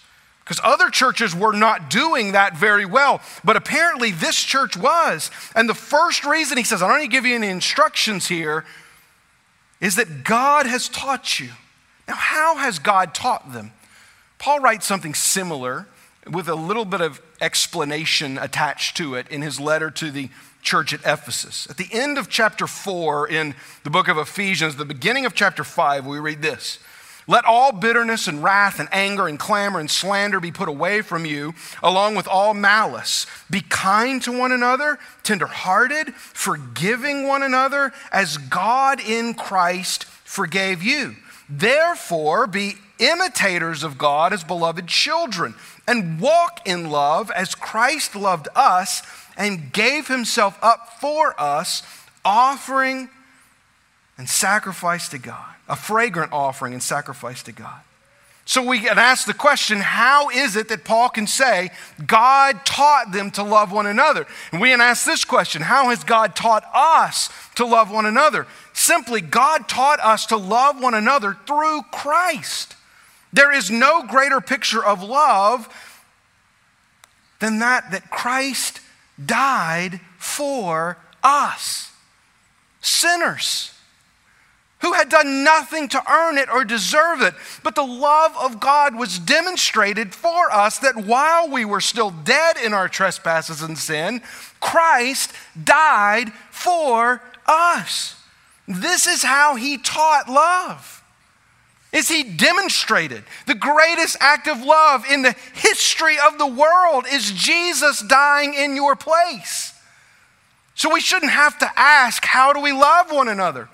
Because 0.44 0.60
other 0.64 0.90
churches 0.90 1.34
were 1.34 1.52
not 1.52 1.90
doing 1.90 2.32
that 2.32 2.56
very 2.56 2.84
well. 2.84 3.20
But 3.44 3.56
apparently 3.56 4.10
this 4.10 4.42
church 4.42 4.76
was. 4.76 5.30
And 5.54 5.68
the 5.68 5.74
first 5.74 6.24
reason 6.24 6.58
he 6.58 6.64
says, 6.64 6.82
I 6.82 6.88
don't 6.88 7.00
need 7.00 7.06
to 7.06 7.12
give 7.12 7.26
you 7.26 7.34
any 7.34 7.48
instructions 7.48 8.28
here, 8.28 8.64
is 9.80 9.96
that 9.96 10.24
God 10.24 10.66
has 10.66 10.88
taught 10.88 11.38
you. 11.38 11.50
Now, 12.06 12.14
how 12.14 12.56
has 12.56 12.78
God 12.78 13.14
taught 13.14 13.52
them? 13.52 13.72
Paul 14.38 14.60
writes 14.60 14.86
something 14.86 15.14
similar 15.14 15.86
with 16.30 16.48
a 16.48 16.54
little 16.54 16.84
bit 16.84 17.00
of 17.00 17.20
explanation 17.40 18.38
attached 18.38 18.96
to 18.96 19.14
it 19.14 19.28
in 19.28 19.42
his 19.42 19.60
letter 19.60 19.90
to 19.90 20.10
the 20.10 20.28
church 20.62 20.92
at 20.92 21.00
Ephesus. 21.00 21.66
At 21.70 21.76
the 21.76 21.88
end 21.92 22.18
of 22.18 22.28
chapter 22.28 22.66
4 22.66 23.28
in 23.28 23.54
the 23.84 23.90
book 23.90 24.08
of 24.08 24.18
Ephesians, 24.18 24.76
the 24.76 24.84
beginning 24.84 25.24
of 25.24 25.34
chapter 25.34 25.64
5, 25.64 26.06
we 26.06 26.18
read 26.18 26.42
this 26.42 26.78
let 27.28 27.44
all 27.44 27.70
bitterness 27.70 28.26
and 28.26 28.42
wrath 28.42 28.80
and 28.80 28.88
anger 28.90 29.28
and 29.28 29.38
clamor 29.38 29.78
and 29.78 29.90
slander 29.90 30.40
be 30.40 30.50
put 30.50 30.68
away 30.68 31.02
from 31.02 31.24
you, 31.24 31.54
along 31.82 32.16
with 32.16 32.26
all 32.26 32.54
malice. 32.54 33.26
Be 33.48 33.60
kind 33.60 34.20
to 34.22 34.36
one 34.36 34.50
another, 34.50 34.98
tenderhearted, 35.22 36.14
forgiving 36.14 37.28
one 37.28 37.44
another, 37.44 37.92
as 38.10 38.38
God 38.38 38.98
in 38.98 39.34
Christ 39.34 40.04
forgave 40.04 40.82
you. 40.82 41.14
Therefore, 41.48 42.46
be 42.46 42.74
imitators 42.98 43.84
of 43.84 43.98
God 43.98 44.32
as 44.32 44.42
beloved 44.42 44.86
children 44.88 45.54
and 45.86 46.20
walk 46.20 46.60
in 46.66 46.90
love 46.90 47.30
as 47.30 47.54
Christ 47.54 48.16
loved 48.16 48.48
us 48.54 49.02
and 49.36 49.72
gave 49.72 50.08
himself 50.08 50.58
up 50.60 51.00
for 51.00 51.40
us, 51.40 51.82
offering 52.24 53.08
and 54.18 54.28
sacrifice 54.28 55.08
to 55.10 55.18
God, 55.18 55.54
a 55.68 55.76
fragrant 55.76 56.32
offering 56.32 56.72
and 56.72 56.82
sacrifice 56.82 57.42
to 57.44 57.52
God. 57.52 57.80
So 58.48 58.62
we 58.62 58.78
can 58.78 58.98
ask 58.98 59.26
the 59.26 59.34
question 59.34 59.76
how 59.78 60.30
is 60.30 60.56
it 60.56 60.68
that 60.70 60.82
Paul 60.82 61.10
can 61.10 61.26
say 61.26 61.68
God 62.06 62.64
taught 62.64 63.12
them 63.12 63.30
to 63.32 63.42
love 63.42 63.72
one 63.72 63.84
another? 63.84 64.26
And 64.52 64.60
we 64.62 64.70
can 64.70 64.80
ask 64.80 65.04
this 65.04 65.26
question 65.26 65.60
how 65.60 65.90
has 65.90 66.02
God 66.02 66.34
taught 66.34 66.64
us 66.72 67.28
to 67.56 67.66
love 67.66 67.90
one 67.90 68.06
another? 68.06 68.46
Simply, 68.72 69.20
God 69.20 69.68
taught 69.68 70.00
us 70.00 70.24
to 70.26 70.38
love 70.38 70.80
one 70.80 70.94
another 70.94 71.36
through 71.46 71.82
Christ. 71.92 72.74
There 73.34 73.52
is 73.52 73.70
no 73.70 74.04
greater 74.04 74.40
picture 74.40 74.82
of 74.82 75.02
love 75.02 75.68
than 77.40 77.58
that 77.58 77.90
that 77.90 78.08
Christ 78.08 78.80
died 79.22 80.00
for 80.16 80.96
us, 81.22 81.92
sinners 82.80 83.77
who 84.80 84.92
had 84.92 85.08
done 85.08 85.42
nothing 85.42 85.88
to 85.88 86.10
earn 86.10 86.38
it 86.38 86.48
or 86.48 86.64
deserve 86.64 87.20
it. 87.20 87.34
But 87.62 87.74
the 87.74 87.82
love 87.82 88.36
of 88.36 88.60
God 88.60 88.94
was 88.94 89.18
demonstrated 89.18 90.14
for 90.14 90.52
us 90.52 90.78
that 90.78 90.96
while 90.96 91.50
we 91.50 91.64
were 91.64 91.80
still 91.80 92.10
dead 92.10 92.56
in 92.56 92.72
our 92.72 92.88
trespasses 92.88 93.60
and 93.60 93.76
sin, 93.76 94.22
Christ 94.60 95.32
died 95.62 96.32
for 96.50 97.20
us. 97.46 98.14
This 98.68 99.06
is 99.06 99.22
how 99.22 99.56
he 99.56 99.78
taught 99.78 100.28
love. 100.28 101.02
Is 101.92 102.08
he 102.08 102.22
demonstrated 102.22 103.24
the 103.46 103.54
greatest 103.54 104.18
act 104.20 104.46
of 104.46 104.62
love 104.62 105.04
in 105.10 105.22
the 105.22 105.34
history 105.54 106.16
of 106.24 106.36
the 106.36 106.46
world 106.46 107.06
is 107.10 107.32
Jesus 107.32 108.00
dying 108.02 108.52
in 108.52 108.76
your 108.76 108.94
place. 108.94 109.72
So 110.74 110.92
we 110.92 111.00
shouldn't 111.00 111.32
have 111.32 111.58
to 111.58 111.70
ask, 111.76 112.24
how 112.24 112.52
do 112.52 112.60
we 112.60 112.72
love 112.72 113.10
one 113.10 113.28
another? 113.28 113.68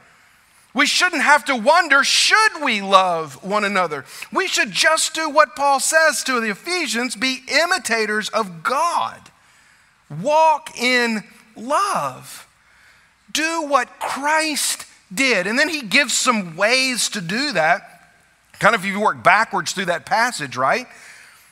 We 0.74 0.86
shouldn't 0.86 1.22
have 1.22 1.44
to 1.44 1.54
wonder, 1.54 2.02
should 2.02 2.62
we 2.62 2.82
love 2.82 3.42
one 3.44 3.64
another? 3.64 4.04
We 4.32 4.48
should 4.48 4.72
just 4.72 5.14
do 5.14 5.30
what 5.30 5.54
Paul 5.54 5.78
says 5.78 6.24
to 6.24 6.40
the 6.40 6.50
Ephesians 6.50 7.14
be 7.14 7.42
imitators 7.48 8.28
of 8.30 8.64
God. 8.64 9.30
Walk 10.20 10.76
in 10.76 11.22
love. 11.56 12.48
Do 13.32 13.62
what 13.62 14.00
Christ 14.00 14.84
did. 15.12 15.46
And 15.46 15.56
then 15.56 15.68
he 15.68 15.82
gives 15.82 16.12
some 16.12 16.56
ways 16.56 17.08
to 17.10 17.20
do 17.20 17.52
that. 17.52 18.10
Kind 18.58 18.74
of 18.74 18.84
if 18.84 18.90
you 18.90 18.98
work 18.98 19.22
backwards 19.22 19.72
through 19.72 19.86
that 19.86 20.06
passage, 20.06 20.56
right? 20.56 20.88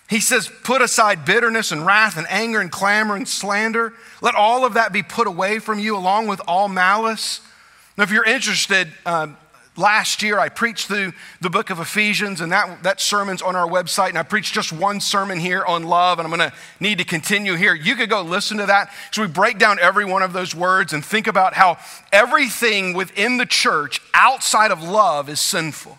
He 0.08 0.20
says, 0.20 0.50
put 0.64 0.82
aside 0.82 1.24
bitterness 1.24 1.70
and 1.70 1.86
wrath 1.86 2.16
and 2.16 2.26
anger 2.28 2.60
and 2.60 2.70
clamor 2.70 3.14
and 3.14 3.28
slander. 3.28 3.94
Let 4.20 4.34
all 4.34 4.64
of 4.64 4.74
that 4.74 4.92
be 4.92 5.02
put 5.02 5.26
away 5.26 5.60
from 5.60 5.78
you, 5.78 5.96
along 5.96 6.26
with 6.26 6.40
all 6.46 6.68
malice. 6.68 7.40
Now, 7.96 8.04
if 8.04 8.10
you're 8.10 8.24
interested, 8.24 8.88
um, 9.04 9.36
last 9.76 10.22
year 10.22 10.38
I 10.38 10.48
preached 10.48 10.86
through 10.86 11.12
the 11.40 11.50
book 11.50 11.70
of 11.70 11.78
Ephesians, 11.78 12.40
and 12.40 12.52
that, 12.52 12.82
that 12.82 13.00
sermon's 13.00 13.42
on 13.42 13.56
our 13.56 13.68
website. 13.68 14.10
And 14.10 14.18
I 14.18 14.22
preached 14.22 14.54
just 14.54 14.72
one 14.72 15.00
sermon 15.00 15.38
here 15.38 15.64
on 15.64 15.84
love, 15.84 16.18
and 16.18 16.26
I'm 16.26 16.34
going 16.34 16.50
to 16.50 16.56
need 16.80 16.98
to 16.98 17.04
continue 17.04 17.54
here. 17.54 17.74
You 17.74 17.94
could 17.94 18.08
go 18.08 18.22
listen 18.22 18.58
to 18.58 18.66
that. 18.66 18.90
So 19.10 19.22
we 19.22 19.28
break 19.28 19.58
down 19.58 19.78
every 19.78 20.04
one 20.04 20.22
of 20.22 20.32
those 20.32 20.54
words 20.54 20.92
and 20.92 21.04
think 21.04 21.26
about 21.26 21.54
how 21.54 21.78
everything 22.12 22.94
within 22.94 23.36
the 23.36 23.46
church 23.46 24.00
outside 24.14 24.70
of 24.70 24.82
love 24.82 25.28
is 25.28 25.40
sinful. 25.40 25.98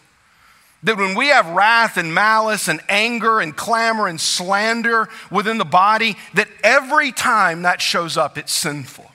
That 0.84 0.98
when 0.98 1.16
we 1.16 1.28
have 1.28 1.48
wrath 1.48 1.96
and 1.96 2.14
malice 2.14 2.68
and 2.68 2.82
anger 2.90 3.40
and 3.40 3.56
clamor 3.56 4.08
and 4.08 4.20
slander 4.20 5.08
within 5.32 5.58
the 5.58 5.64
body, 5.64 6.18
that 6.34 6.50
every 6.62 7.14
time 7.14 7.62
that 7.62 7.82
shows 7.82 8.18
up, 8.18 8.38
it's 8.38 8.52
sinful. 8.52 9.10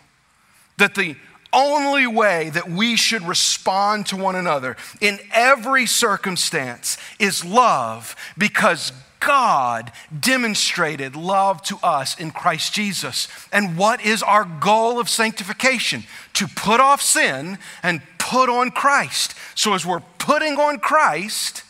That 0.78 0.94
the 0.94 1.16
only 1.52 2.06
way 2.06 2.50
that 2.50 2.70
we 2.70 2.96
should 2.96 3.22
respond 3.22 4.06
to 4.06 4.16
one 4.16 4.36
another 4.36 4.76
in 5.00 5.18
every 5.32 5.86
circumstance 5.86 6.98
is 7.18 7.44
love 7.44 8.14
because 8.36 8.92
God 9.20 9.90
demonstrated 10.18 11.16
love 11.16 11.62
to 11.62 11.78
us 11.82 12.18
in 12.18 12.30
Christ 12.30 12.72
Jesus. 12.72 13.28
And 13.52 13.76
what 13.76 14.04
is 14.04 14.22
our 14.22 14.44
goal 14.44 15.00
of 15.00 15.08
sanctification? 15.08 16.04
To 16.34 16.46
put 16.46 16.80
off 16.80 17.02
sin 17.02 17.58
and 17.82 18.02
put 18.18 18.48
on 18.48 18.70
Christ. 18.70 19.34
So 19.54 19.74
as 19.74 19.84
we're 19.84 20.02
putting 20.18 20.54
on 20.58 20.78
Christ, 20.78 21.64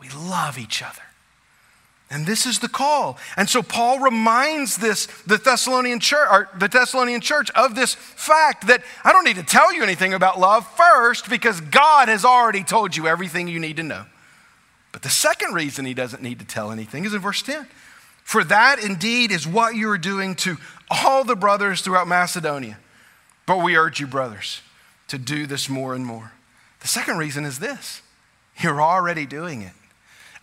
we 0.00 0.08
love 0.08 0.58
each 0.58 0.82
other. 0.82 1.02
And 2.12 2.26
this 2.26 2.44
is 2.44 2.58
the 2.58 2.68
call. 2.68 3.16
And 3.38 3.48
so 3.48 3.62
Paul 3.62 3.98
reminds 3.98 4.76
this 4.76 5.06
the 5.26 5.38
Thessalonian 5.38 5.98
church 5.98 6.46
the 6.58 6.68
Thessalonian 6.68 7.22
church 7.22 7.50
of 7.52 7.74
this 7.74 7.94
fact 7.94 8.66
that 8.66 8.84
I 9.02 9.12
don't 9.12 9.24
need 9.24 9.36
to 9.36 9.42
tell 9.42 9.72
you 9.72 9.82
anything 9.82 10.12
about 10.12 10.38
love 10.38 10.68
first 10.76 11.30
because 11.30 11.62
God 11.62 12.08
has 12.08 12.26
already 12.26 12.64
told 12.64 12.94
you 12.94 13.08
everything 13.08 13.48
you 13.48 13.58
need 13.58 13.78
to 13.78 13.82
know. 13.82 14.04
But 14.92 15.00
the 15.00 15.08
second 15.08 15.54
reason 15.54 15.86
he 15.86 15.94
doesn't 15.94 16.22
need 16.22 16.38
to 16.40 16.44
tell 16.44 16.70
anything 16.70 17.06
is 17.06 17.14
in 17.14 17.20
verse 17.20 17.40
10. 17.40 17.66
For 18.24 18.44
that 18.44 18.78
indeed 18.78 19.32
is 19.32 19.46
what 19.46 19.74
you 19.74 19.88
are 19.88 19.98
doing 19.98 20.34
to 20.36 20.58
all 20.90 21.24
the 21.24 21.34
brothers 21.34 21.80
throughout 21.80 22.06
Macedonia. 22.06 22.78
But 23.46 23.64
we 23.64 23.74
urge 23.74 24.00
you, 24.00 24.06
brothers, 24.06 24.60
to 25.08 25.16
do 25.16 25.46
this 25.46 25.66
more 25.70 25.94
and 25.94 26.04
more. 26.04 26.32
The 26.80 26.88
second 26.88 27.16
reason 27.16 27.46
is 27.46 27.58
this 27.58 28.02
you're 28.60 28.82
already 28.82 29.24
doing 29.24 29.62
it. 29.62 29.72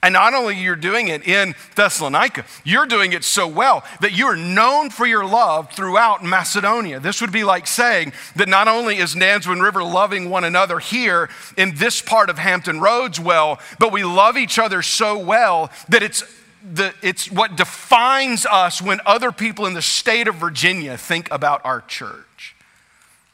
And 0.02 0.14
not 0.14 0.34
only 0.34 0.56
you're 0.56 0.78
doing 0.78 1.10
it 1.10 1.28
in 1.28 1.56
Thessalonica, 1.76 2.46
you're 2.64 2.86
doing 2.86 3.12
it 3.12 3.26
so 3.26 3.48
well 3.48 3.84
that 4.00 4.14
you're 4.14 4.38
known 4.38 4.90
for 4.90 5.06
your 5.06 5.26
love 5.26 5.74
throughout 5.74 6.24
Macedonia. 6.24 7.02
This 7.02 7.20
would 7.20 7.34
be 7.34 7.44
like 7.44 7.68
saying 7.68 8.14
that 8.38 8.48
not 8.48 8.70
only 8.70 8.98
is 8.98 9.14
Nansemond 9.14 9.62
River 9.62 9.84
loving 9.84 10.30
one 10.30 10.46
another 10.46 10.80
here 10.80 11.30
in 11.58 11.76
this 11.76 12.02
part 12.02 12.30
of 12.30 12.38
Hampton 12.38 12.80
Roads 12.80 13.20
well, 13.20 13.60
but 13.78 13.92
we 13.92 14.06
love 14.06 14.38
each 14.38 14.58
other 14.58 14.82
so 14.82 15.18
well 15.18 15.70
that 15.90 16.02
it's 16.02 16.24
the, 16.64 16.94
it's 17.02 17.30
what 17.32 17.56
defines 17.58 18.46
us 18.46 18.82
when 18.82 19.02
other 19.06 19.32
people 19.32 19.66
in 19.66 19.74
the 19.74 19.82
state 19.82 20.28
of 20.28 20.36
Virginia 20.36 20.98
think 20.98 21.30
about 21.32 21.62
our 21.66 21.82
church. 21.82 22.56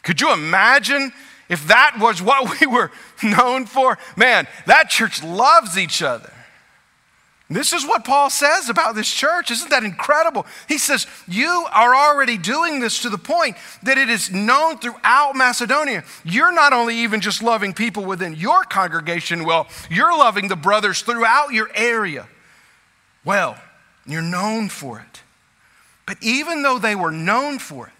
Could 0.04 0.22
you 0.22 0.34
imagine 0.34 1.12
if 1.48 1.68
that 1.68 1.98
was 2.00 2.22
what 2.22 2.60
we 2.62 2.66
were 2.66 2.92
known 3.22 3.68
for? 3.68 4.00
Man, 4.16 4.48
that 4.66 4.90
church 4.90 5.24
loves 5.24 5.78
each 5.78 6.02
other. 6.02 6.32
This 7.48 7.74
is 7.74 7.86
what 7.86 8.06
Paul 8.06 8.32
says 8.32 8.70
about 8.70 8.96
this 8.96 9.12
church. 9.12 9.52
Isn't 9.52 9.70
that 9.70 9.84
incredible? 9.84 10.48
He 10.68 10.80
says, 10.80 11.06
You 11.28 11.68
are 11.72 11.94
already 11.96 12.40
doing 12.40 12.80
this 12.80 13.04
to 13.04 13.10
the 13.10 13.20
point 13.20 13.56
that 13.84 14.00
it 14.00 14.10
is 14.10 14.32
known 14.32 14.80
throughout 14.80 15.36
Macedonia. 15.36 16.04
You're 16.24 16.52
not 16.52 16.74
only 16.74 16.98
even 16.98 17.22
just 17.22 17.44
loving 17.44 17.74
people 17.74 18.04
within 18.04 18.34
your 18.34 18.64
congregation 18.64 19.46
well, 19.46 19.68
you're 19.92 20.18
loving 20.18 20.48
the 20.48 20.56
brothers 20.56 21.02
throughout 21.02 21.54
your 21.54 21.70
area 21.76 22.28
well. 23.24 23.58
You're 24.08 24.24
known 24.24 24.70
for 24.70 25.00
it. 25.00 25.22
But 26.08 26.18
even 26.22 26.64
though 26.64 26.80
they 26.80 26.96
were 26.96 27.12
known 27.12 27.60
for 27.60 27.88
it, 27.88 27.94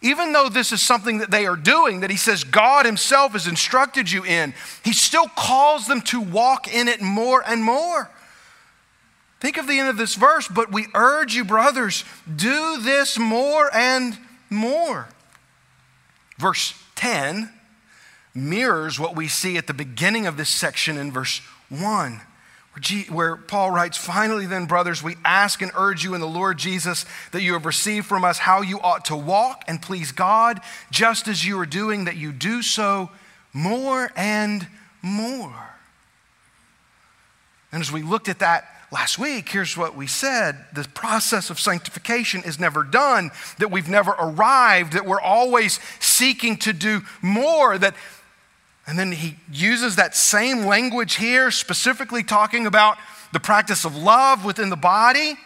even 0.00 0.32
though 0.32 0.48
this 0.48 0.72
is 0.72 0.80
something 0.80 1.18
that 1.18 1.30
they 1.30 1.44
are 1.44 1.56
doing, 1.56 2.00
that 2.00 2.10
he 2.10 2.16
says 2.16 2.44
God 2.44 2.86
himself 2.86 3.32
has 3.32 3.46
instructed 3.46 4.10
you 4.10 4.24
in, 4.24 4.54
he 4.82 4.92
still 4.92 5.26
calls 5.28 5.86
them 5.86 6.00
to 6.02 6.20
walk 6.20 6.72
in 6.72 6.88
it 6.88 7.02
more 7.02 7.42
and 7.46 7.62
more. 7.62 8.10
Think 9.40 9.56
of 9.56 9.68
the 9.68 9.78
end 9.78 9.88
of 9.88 9.96
this 9.96 10.14
verse, 10.16 10.48
but 10.48 10.72
we 10.72 10.86
urge 10.94 11.34
you, 11.34 11.44
brothers, 11.44 12.04
do 12.34 12.80
this 12.80 13.18
more 13.18 13.74
and 13.74 14.18
more. 14.50 15.08
Verse 16.38 16.74
10 16.96 17.52
mirrors 18.34 18.98
what 18.98 19.16
we 19.16 19.28
see 19.28 19.56
at 19.56 19.66
the 19.66 19.74
beginning 19.74 20.26
of 20.26 20.36
this 20.36 20.48
section 20.48 20.96
in 20.96 21.12
verse 21.12 21.40
1, 21.68 22.20
where, 23.10 23.36
Paul 23.36 23.70
writes, 23.70 23.96
Finally, 23.96 24.46
then, 24.46 24.66
brothers, 24.66 25.02
we 25.02 25.16
ask 25.24 25.62
and 25.62 25.72
urge 25.76 26.04
you 26.04 26.14
in 26.14 26.20
the 26.20 26.26
Lord 26.26 26.58
Jesus 26.58 27.04
that 27.32 27.42
you 27.42 27.52
have 27.54 27.66
received 27.66 28.06
from 28.06 28.24
us 28.24 28.38
how 28.38 28.62
you 28.62 28.80
ought 28.80 29.04
to 29.06 29.16
walk 29.16 29.64
and 29.66 29.82
please 29.82 30.12
God, 30.12 30.60
just 30.90 31.28
as 31.28 31.44
you 31.44 31.58
are 31.60 31.66
doing, 31.66 32.04
that 32.04 32.16
you 32.16 32.32
do 32.32 32.62
so 32.62 33.10
more 33.52 34.10
and 34.16 34.66
more. 35.02 35.74
And 37.72 37.82
as 37.82 37.92
we 37.92 38.02
looked 38.02 38.28
at 38.28 38.38
that, 38.38 38.77
last 38.90 39.18
week, 39.18 39.48
here's 39.48 39.76
what 39.76 39.96
we 39.96 40.06
said 40.06 40.56
the 40.72 40.84
process 40.94 41.50
of 41.50 41.60
sanctification 41.60 42.42
is 42.44 42.58
never 42.58 42.82
done, 42.82 43.30
that 43.58 43.70
we've 43.70 43.88
never 43.88 44.12
arrived, 44.12 44.94
that 44.94 45.06
we're 45.06 45.20
always 45.20 45.80
seeking 46.00 46.56
to 46.58 46.72
do 46.72 47.02
more, 47.22 47.78
that 47.78 47.94
and 48.88 48.98
then 48.98 49.12
he 49.12 49.36
uses 49.52 49.96
that 49.96 50.16
same 50.16 50.64
language 50.64 51.16
here, 51.16 51.50
specifically 51.50 52.22
talking 52.22 52.66
about 52.66 52.96
the 53.34 53.40
practice 53.40 53.84
of 53.84 53.94
love 53.94 54.46
within 54.46 54.70
the 54.70 54.76
body. 54.76 55.36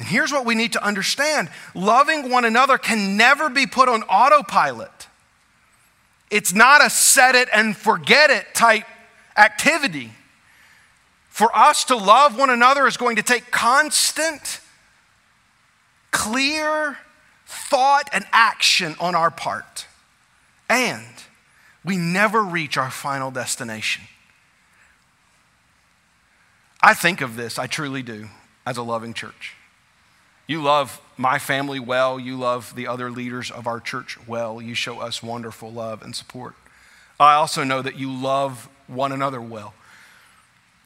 And 0.00 0.08
here's 0.08 0.32
what 0.32 0.44
we 0.44 0.56
need 0.56 0.72
to 0.72 0.84
understand 0.84 1.48
loving 1.76 2.28
one 2.28 2.44
another 2.44 2.78
can 2.78 3.16
never 3.16 3.48
be 3.48 3.66
put 3.68 3.88
on 3.88 4.02
autopilot. 4.02 4.90
It's 6.28 6.52
not 6.52 6.84
a 6.84 6.90
set 6.90 7.36
it 7.36 7.48
and 7.54 7.76
forget 7.76 8.30
it 8.30 8.46
type 8.52 8.86
activity. 9.36 10.10
For 11.32 11.48
us 11.56 11.84
to 11.84 11.96
love 11.96 12.36
one 12.36 12.50
another 12.50 12.86
is 12.86 12.98
going 12.98 13.16
to 13.16 13.22
take 13.22 13.50
constant, 13.50 14.60
clear 16.10 16.98
thought 17.46 18.10
and 18.12 18.26
action 18.34 18.94
on 19.00 19.14
our 19.14 19.30
part. 19.30 19.86
And 20.68 21.06
we 21.82 21.96
never 21.96 22.42
reach 22.42 22.76
our 22.76 22.90
final 22.90 23.30
destination. 23.30 24.04
I 26.82 26.92
think 26.92 27.22
of 27.22 27.34
this, 27.34 27.58
I 27.58 27.66
truly 27.66 28.02
do, 28.02 28.28
as 28.66 28.76
a 28.76 28.82
loving 28.82 29.14
church. 29.14 29.54
You 30.46 30.60
love 30.60 31.00
my 31.16 31.38
family 31.38 31.80
well. 31.80 32.20
You 32.20 32.36
love 32.36 32.74
the 32.76 32.86
other 32.86 33.10
leaders 33.10 33.50
of 33.50 33.66
our 33.66 33.80
church 33.80 34.18
well. 34.28 34.60
You 34.60 34.74
show 34.74 35.00
us 35.00 35.22
wonderful 35.22 35.72
love 35.72 36.02
and 36.02 36.14
support. 36.14 36.54
I 37.18 37.36
also 37.36 37.64
know 37.64 37.80
that 37.80 37.98
you 37.98 38.12
love 38.12 38.68
one 38.86 39.12
another 39.12 39.40
well. 39.40 39.72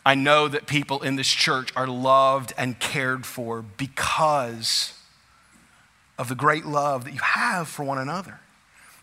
I 0.06 0.14
know 0.14 0.46
that 0.46 0.68
people 0.68 1.02
in 1.02 1.16
this 1.16 1.26
church 1.26 1.72
are 1.74 1.88
loved 1.88 2.52
and 2.56 2.78
cared 2.78 3.26
for 3.26 3.60
because 3.60 4.92
of 6.16 6.28
the 6.28 6.36
great 6.36 6.64
love 6.64 7.04
that 7.04 7.12
you 7.12 7.18
have 7.18 7.66
for 7.66 7.82
one 7.82 7.98
another. 7.98 8.38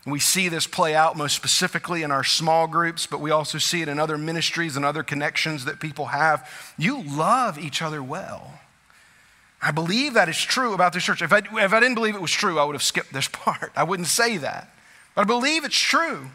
And 0.04 0.12
we 0.14 0.18
see 0.18 0.48
this 0.48 0.66
play 0.66 0.94
out 0.94 1.14
most 1.14 1.36
specifically 1.36 2.02
in 2.02 2.10
our 2.10 2.24
small 2.24 2.66
groups, 2.66 3.06
but 3.06 3.20
we 3.20 3.30
also 3.30 3.58
see 3.58 3.82
it 3.82 3.88
in 3.88 3.98
other 3.98 4.16
ministries 4.16 4.76
and 4.76 4.84
other 4.84 5.02
connections 5.02 5.66
that 5.66 5.78
people 5.78 6.06
have. 6.06 6.50
You 6.78 7.02
love 7.02 7.58
each 7.58 7.82
other 7.82 8.02
well. 8.02 8.60
I 9.60 9.72
believe 9.72 10.14
that 10.14 10.30
is 10.30 10.40
true 10.40 10.72
about 10.72 10.94
this 10.94 11.04
church. 11.04 11.20
If 11.20 11.34
I, 11.34 11.42
if 11.62 11.74
I 11.74 11.80
didn't 11.80 11.96
believe 11.96 12.14
it 12.14 12.22
was 12.22 12.32
true, 12.32 12.58
I 12.58 12.64
would 12.64 12.74
have 12.74 12.82
skipped 12.82 13.12
this 13.12 13.28
part. 13.32 13.72
I 13.76 13.84
wouldn't 13.84 14.08
say 14.08 14.38
that. 14.38 14.74
But 15.14 15.20
I 15.20 15.24
believe 15.24 15.66
it's 15.66 15.78
true. 15.78 16.30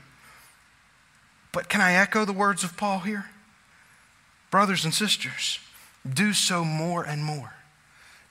But 1.52 1.70
can 1.70 1.82
I 1.82 1.94
echo 1.94 2.24
the 2.24 2.34
words 2.34 2.64
of 2.64 2.78
Paul 2.78 3.00
here? 3.00 3.26
Brothers 4.52 4.86
and 4.86 4.94
sisters, 4.94 5.60
do 6.12 6.34
so 6.34 6.64
more 6.64 7.04
and 7.04 7.24
more. 7.24 7.54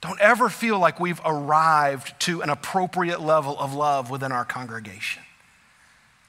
Don't 0.01 0.19
ever 0.19 0.49
feel 0.49 0.79
like 0.79 0.99
we've 0.99 1.21
arrived 1.25 2.19
to 2.21 2.41
an 2.41 2.49
appropriate 2.49 3.21
level 3.21 3.57
of 3.59 3.73
love 3.73 4.09
within 4.09 4.31
our 4.31 4.45
congregation. 4.45 5.23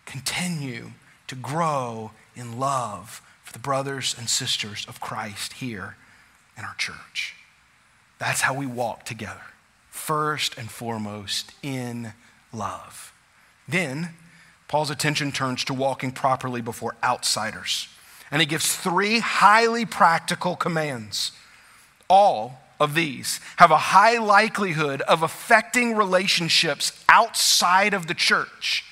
Continue 0.06 0.92
to 1.28 1.34
grow 1.36 2.10
in 2.34 2.58
love 2.58 3.22
for 3.44 3.52
the 3.52 3.58
brothers 3.60 4.14
and 4.18 4.28
sisters 4.28 4.84
of 4.88 5.00
Christ 5.00 5.54
here 5.54 5.96
in 6.58 6.64
our 6.64 6.74
church. 6.74 7.36
That's 8.18 8.42
how 8.42 8.54
we 8.54 8.66
walk 8.66 9.04
together, 9.04 9.40
first 9.88 10.58
and 10.58 10.70
foremost 10.70 11.52
in 11.62 12.12
love. 12.52 13.12
Then, 13.68 14.10
Paul's 14.66 14.90
attention 14.90 15.32
turns 15.32 15.64
to 15.64 15.74
walking 15.74 16.12
properly 16.12 16.60
before 16.60 16.96
outsiders. 17.02 17.88
And 18.30 18.40
he 18.40 18.46
gives 18.46 18.76
three 18.76 19.18
highly 19.18 19.84
practical 19.84 20.56
commands. 20.56 21.32
All 22.08 22.60
of 22.78 22.94
these 22.94 23.40
have 23.56 23.70
a 23.70 23.76
high 23.76 24.18
likelihood 24.18 25.02
of 25.02 25.22
affecting 25.22 25.96
relationships 25.96 27.04
outside 27.08 27.92
of 27.92 28.06
the 28.06 28.14
church. 28.14 28.84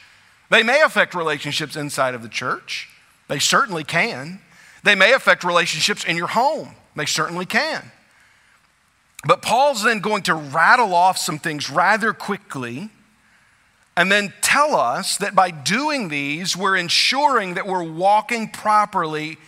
They 0.50 0.62
may 0.62 0.82
affect 0.82 1.14
relationships 1.14 1.76
inside 1.76 2.14
of 2.14 2.22
the 2.22 2.28
church. 2.28 2.88
They 3.28 3.38
certainly 3.38 3.84
can. 3.84 4.40
They 4.82 4.94
may 4.94 5.12
affect 5.12 5.44
relationships 5.44 6.04
in 6.04 6.16
your 6.16 6.28
home. 6.28 6.74
They 6.96 7.06
certainly 7.06 7.46
can. 7.46 7.92
But 9.26 9.42
Paul's 9.42 9.82
then 9.82 10.00
going 10.00 10.22
to 10.24 10.34
rattle 10.34 10.94
off 10.94 11.18
some 11.18 11.38
things 11.38 11.70
rather 11.70 12.12
quickly 12.12 12.90
and 13.98 14.12
then 14.12 14.32
tell 14.42 14.76
us 14.76 15.16
that 15.16 15.34
by 15.34 15.50
doing 15.50 16.08
these, 16.08 16.56
we're 16.56 16.76
ensuring 16.76 17.54
that 17.54 17.66
we're 17.66 17.82
walking 17.82 18.48
properly 18.48 19.38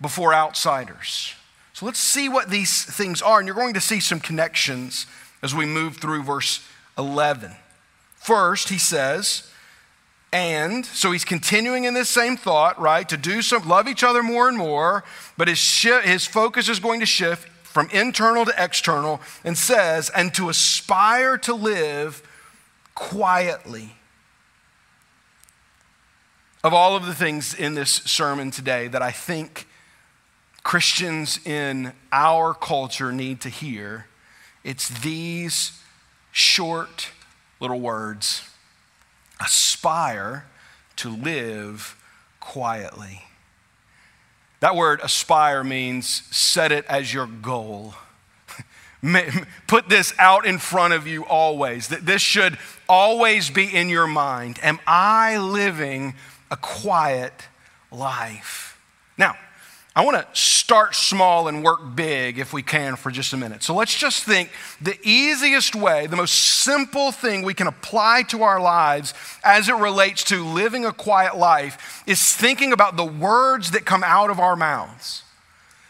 before 0.00 0.34
outsiders. 0.34 1.32
So 1.74 1.86
let's 1.86 2.00
see 2.00 2.28
what 2.28 2.50
these 2.50 2.82
things 2.82 3.22
are. 3.22 3.38
And 3.38 3.46
you're 3.46 3.54
going 3.54 3.74
to 3.74 3.80
see 3.80 4.00
some 4.00 4.18
connections 4.18 5.06
as 5.44 5.54
we 5.54 5.64
move 5.64 5.98
through 5.98 6.24
verse 6.24 6.66
11. 6.98 7.52
First, 8.16 8.68
he 8.68 8.78
says, 8.78 9.48
and 10.32 10.84
so 10.84 11.12
he's 11.12 11.24
continuing 11.24 11.84
in 11.84 11.94
this 11.94 12.08
same 12.08 12.36
thought, 12.36 12.80
right? 12.80 13.08
To 13.08 13.16
do 13.16 13.42
some, 13.42 13.68
love 13.68 13.86
each 13.86 14.02
other 14.02 14.24
more 14.24 14.48
and 14.48 14.58
more, 14.58 15.04
but 15.36 15.46
his, 15.46 15.82
his 16.02 16.26
focus 16.26 16.68
is 16.68 16.80
going 16.80 16.98
to 16.98 17.06
shift 17.06 17.48
from 17.62 17.88
internal 17.90 18.44
to 18.44 18.52
external 18.58 19.20
and 19.44 19.56
says, 19.56 20.10
and 20.10 20.34
to 20.34 20.48
aspire 20.48 21.38
to 21.38 21.54
live 21.54 22.24
quietly. 22.98 23.94
Of 26.64 26.74
all 26.74 26.96
of 26.96 27.06
the 27.06 27.14
things 27.14 27.54
in 27.54 27.74
this 27.74 27.92
sermon 27.92 28.50
today 28.50 28.88
that 28.88 29.02
I 29.02 29.12
think 29.12 29.68
Christians 30.64 31.38
in 31.46 31.92
our 32.10 32.54
culture 32.54 33.12
need 33.12 33.40
to 33.42 33.48
hear, 33.48 34.06
it's 34.64 34.88
these 34.88 35.80
short 36.32 37.10
little 37.60 37.78
words 37.78 38.42
aspire 39.40 40.46
to 40.96 41.08
live 41.08 41.96
quietly. 42.40 43.22
That 44.58 44.74
word 44.74 45.00
aspire 45.04 45.62
means 45.62 46.24
set 46.36 46.72
it 46.72 46.84
as 46.86 47.14
your 47.14 47.28
goal. 47.28 47.94
Put 49.66 49.88
this 49.88 50.12
out 50.18 50.44
in 50.44 50.58
front 50.58 50.94
of 50.94 51.06
you 51.06 51.24
always. 51.24 51.88
That 51.88 52.04
this 52.04 52.22
should 52.22 52.58
always 52.88 53.50
be 53.50 53.64
in 53.64 53.88
your 53.88 54.06
mind. 54.06 54.58
Am 54.62 54.80
I 54.86 55.38
living 55.38 56.14
a 56.50 56.56
quiet 56.56 57.32
life? 57.90 58.80
Now, 59.16 59.36
I 59.94 60.04
want 60.04 60.16
to 60.16 60.40
start 60.40 60.94
small 60.94 61.48
and 61.48 61.64
work 61.64 61.80
big 61.96 62.38
if 62.38 62.52
we 62.52 62.62
can 62.62 62.94
for 62.94 63.10
just 63.10 63.32
a 63.32 63.36
minute. 63.36 63.64
So 63.64 63.74
let's 63.74 63.96
just 63.96 64.22
think 64.22 64.50
the 64.80 64.96
easiest 65.02 65.74
way, 65.74 66.06
the 66.06 66.14
most 66.14 66.34
simple 66.34 67.10
thing 67.10 67.42
we 67.42 67.54
can 67.54 67.66
apply 67.66 68.22
to 68.28 68.42
our 68.44 68.60
lives 68.60 69.12
as 69.42 69.68
it 69.68 69.74
relates 69.74 70.22
to 70.24 70.44
living 70.44 70.84
a 70.84 70.92
quiet 70.92 71.36
life 71.36 72.04
is 72.06 72.34
thinking 72.34 72.72
about 72.72 72.96
the 72.96 73.04
words 73.04 73.72
that 73.72 73.86
come 73.86 74.04
out 74.04 74.30
of 74.30 74.38
our 74.38 74.54
mouths. 74.54 75.24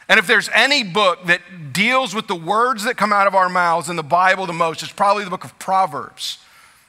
And 0.08 0.18
if 0.18 0.26
there's 0.26 0.48
any 0.54 0.84
book 0.84 1.26
that 1.26 1.72
deals 1.72 2.14
with 2.14 2.26
the 2.26 2.34
words 2.34 2.84
that 2.84 2.96
come 2.96 3.12
out 3.12 3.26
of 3.26 3.34
our 3.34 3.48
mouths 3.48 3.90
in 3.90 3.96
the 3.96 4.02
Bible 4.02 4.46
the 4.46 4.52
most, 4.52 4.82
it's 4.82 4.92
probably 4.92 5.24
the 5.24 5.30
book 5.30 5.44
of 5.44 5.58
Proverbs. 5.58 6.38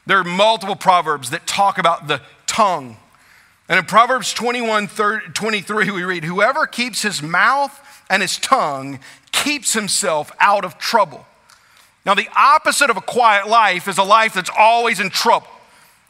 There 0.05 0.17
are 0.17 0.23
multiple 0.23 0.75
Proverbs 0.75 1.29
that 1.31 1.45
talk 1.45 1.77
about 1.77 2.07
the 2.07 2.21
tongue 2.47 2.97
and 3.69 3.77
in 3.77 3.85
Proverbs 3.85 4.33
21 4.33 4.87
30, 4.87 5.31
23, 5.33 5.91
we 5.91 6.03
read, 6.03 6.23
Whoever 6.23 6.65
keeps 6.65 7.03
his 7.03 7.21
mouth 7.21 8.03
and 8.09 8.23
his 8.23 8.37
tongue 8.37 8.99
keeps 9.31 9.73
himself 9.73 10.31
out 10.39 10.65
of 10.65 10.79
trouble. 10.79 11.27
Now, 12.03 12.15
the 12.15 12.27
opposite 12.35 12.89
of 12.89 12.97
a 12.97 13.01
quiet 13.01 13.47
life 13.47 13.87
is 13.87 13.99
a 13.99 14.03
life 14.03 14.33
that's 14.33 14.49
always 14.57 14.99
in 14.99 15.11
trouble. 15.11 15.47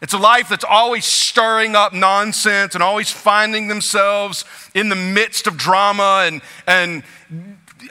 It's 0.01 0.13
a 0.13 0.17
life 0.17 0.49
that's 0.49 0.63
always 0.63 1.05
stirring 1.05 1.75
up 1.75 1.93
nonsense 1.93 2.73
and 2.73 2.81
always 2.81 3.11
finding 3.11 3.67
themselves 3.67 4.45
in 4.73 4.87
the 4.89 4.95
midst 4.95 5.45
of 5.45 5.57
drama. 5.57 6.23
And, 6.25 6.41
and 6.65 7.03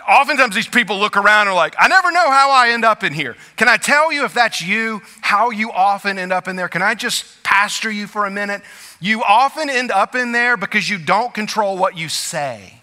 oftentimes 0.09 0.55
these 0.55 0.69
people 0.69 0.99
look 0.99 1.19
around 1.19 1.43
and 1.43 1.51
are 1.51 1.55
like, 1.55 1.75
I 1.79 1.87
never 1.87 2.11
know 2.11 2.31
how 2.31 2.51
I 2.51 2.71
end 2.71 2.85
up 2.85 3.05
in 3.05 3.13
here. 3.13 3.37
Can 3.57 3.69
I 3.69 3.77
tell 3.77 4.11
you 4.11 4.25
if 4.25 4.33
that's 4.33 4.63
you, 4.63 5.03
how 5.21 5.51
you 5.51 5.71
often 5.71 6.19
end 6.19 6.33
up 6.33 6.49
in 6.49 6.57
there? 6.57 6.69
Can 6.69 6.81
I 6.81 6.95
just 6.95 7.43
pastor 7.43 7.91
you 7.91 8.07
for 8.07 8.25
a 8.25 8.31
minute? 8.31 8.63
You 9.01 9.23
often 9.23 9.69
end 9.69 9.91
up 9.91 10.15
in 10.15 10.33
there 10.33 10.57
because 10.57 10.89
you 10.89 10.99
don't 10.99 11.35
control 11.35 11.77
what 11.77 11.97
you 11.97 12.09
say. 12.09 12.81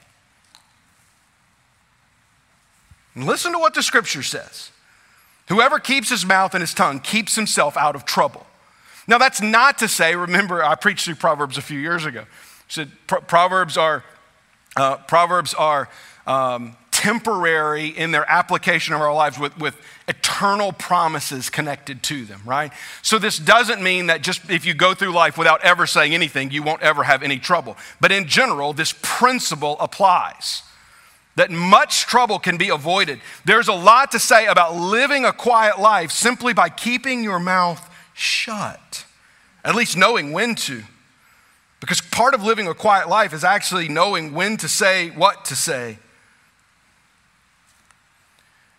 Listen 3.16 3.54
to 3.54 3.60
what 3.60 3.74
the 3.74 3.82
scripture 3.82 4.24
says. 4.24 4.72
Whoever 5.48 5.80
keeps 5.80 6.10
his 6.10 6.26
mouth 6.26 6.54
and 6.54 6.62
his 6.62 6.74
tongue 6.74 7.00
keeps 7.00 7.36
himself 7.36 7.78
out 7.78 7.96
of 7.96 8.06
trouble. 8.06 8.46
Now, 9.08 9.18
that's 9.18 9.42
not 9.42 9.78
to 9.80 9.88
say, 9.88 10.16
remember, 10.16 10.64
I 10.64 10.76
preached 10.76 11.06
through 11.06 11.16
Proverbs 11.16 11.58
a 11.58 11.62
few 11.62 11.80
years 11.80 12.06
ago. 12.06 12.26
Said 12.68 12.92
Proverbs 13.08 13.78
are, 13.78 14.04
uh, 14.76 14.98
Proverbs 14.98 15.54
are 15.54 15.88
um, 16.26 16.76
temporary 16.92 17.88
in 17.88 18.12
their 18.12 18.30
application 18.30 18.96
of 18.96 19.02
our 19.02 19.14
lives 19.14 19.38
with, 19.38 19.56
with 19.60 19.76
eternal 20.08 20.72
promises 20.72 21.52
connected 21.52 22.02
to 22.02 22.26
them, 22.26 22.42
right? 22.46 22.72
So, 23.04 23.20
this 23.20 23.38
doesn't 23.38 23.84
mean 23.84 24.08
that 24.08 24.24
just 24.24 24.50
if 24.50 24.66
you 24.66 24.74
go 24.74 24.96
through 24.96 25.12
life 25.12 25.38
without 25.38 25.62
ever 25.62 25.86
saying 25.86 26.16
anything, 26.16 26.50
you 26.50 26.64
won't 26.64 26.82
ever 26.82 27.04
have 27.04 27.22
any 27.22 27.38
trouble. 27.38 27.78
But 28.02 28.12
in 28.12 28.28
general, 28.28 28.74
this 28.74 28.96
principle 29.04 29.78
applies 29.80 30.64
that 31.36 31.52
much 31.52 32.08
trouble 32.08 32.40
can 32.40 32.58
be 32.58 32.70
avoided. 32.70 33.20
There's 33.44 33.68
a 33.68 33.74
lot 33.74 34.12
to 34.12 34.20
say 34.20 34.48
about 34.48 34.76
living 34.76 35.26
a 35.26 35.34
quiet 35.34 35.80
life 35.80 36.12
simply 36.12 36.54
by 36.54 36.70
keeping 36.70 37.24
your 37.24 37.40
mouth 37.40 37.88
shut, 38.16 39.06
at 39.64 39.76
least 39.76 39.96
knowing 39.96 40.32
when 40.32 40.56
to. 40.56 40.82
Because 41.80 42.02
part 42.02 42.34
of 42.34 42.42
living 42.42 42.68
a 42.68 42.74
quiet 42.74 43.08
life 43.08 43.34
is 43.34 43.44
actually 43.44 43.88
knowing 43.88 44.34
when 44.34 44.58
to 44.58 44.68
say 44.68 45.12
what 45.12 45.46
to 45.46 45.56
say 45.56 46.00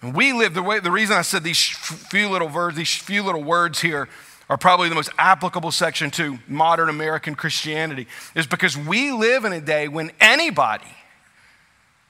and 0.03 0.15
we 0.15 0.33
live 0.33 0.55
the 0.55 0.63
way, 0.63 0.79
the 0.79 0.91
reason 0.91 1.17
I 1.17 1.23
said 1.23 1.43
these 1.43 1.67
few 1.67 2.29
little 2.29 2.49
words, 2.49 2.77
these 2.77 2.95
few 2.95 3.23
little 3.23 3.43
words 3.43 3.81
here 3.81 4.09
are 4.49 4.57
probably 4.57 4.89
the 4.89 4.95
most 4.95 5.11
applicable 5.19 5.73
section 5.73 6.11
to 6.13 6.39
modern 6.47 6.89
American 6.89 7.35
Christianity 7.35 8.07
is 8.35 8.47
because 8.47 8.77
we 8.77 9.11
live 9.11 9.45
in 9.45 9.53
a 9.53 9.61
day 9.61 9.89
when 9.89 10.13
anybody 10.21 10.85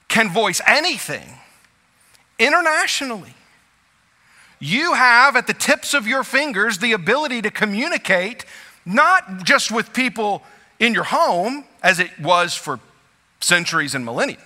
can 0.07 0.29
voice 0.29 0.61
anything 0.67 1.27
internationally. 2.37 3.33
You 4.59 4.93
have 4.93 5.35
at 5.35 5.47
the 5.47 5.53
tips 5.53 5.93
of 5.93 6.07
your 6.07 6.23
fingers 6.23 6.79
the 6.79 6.93
ability 6.93 7.41
to 7.43 7.51
communicate 7.51 8.45
not 8.85 9.43
just 9.43 9.71
with 9.71 9.93
people 9.93 10.43
in 10.79 10.93
your 10.93 11.03
home, 11.03 11.65
as 11.83 11.99
it 11.99 12.11
was 12.19 12.53
for 12.55 12.79
centuries 13.39 13.93
and 13.95 14.05
millennia, 14.05 14.37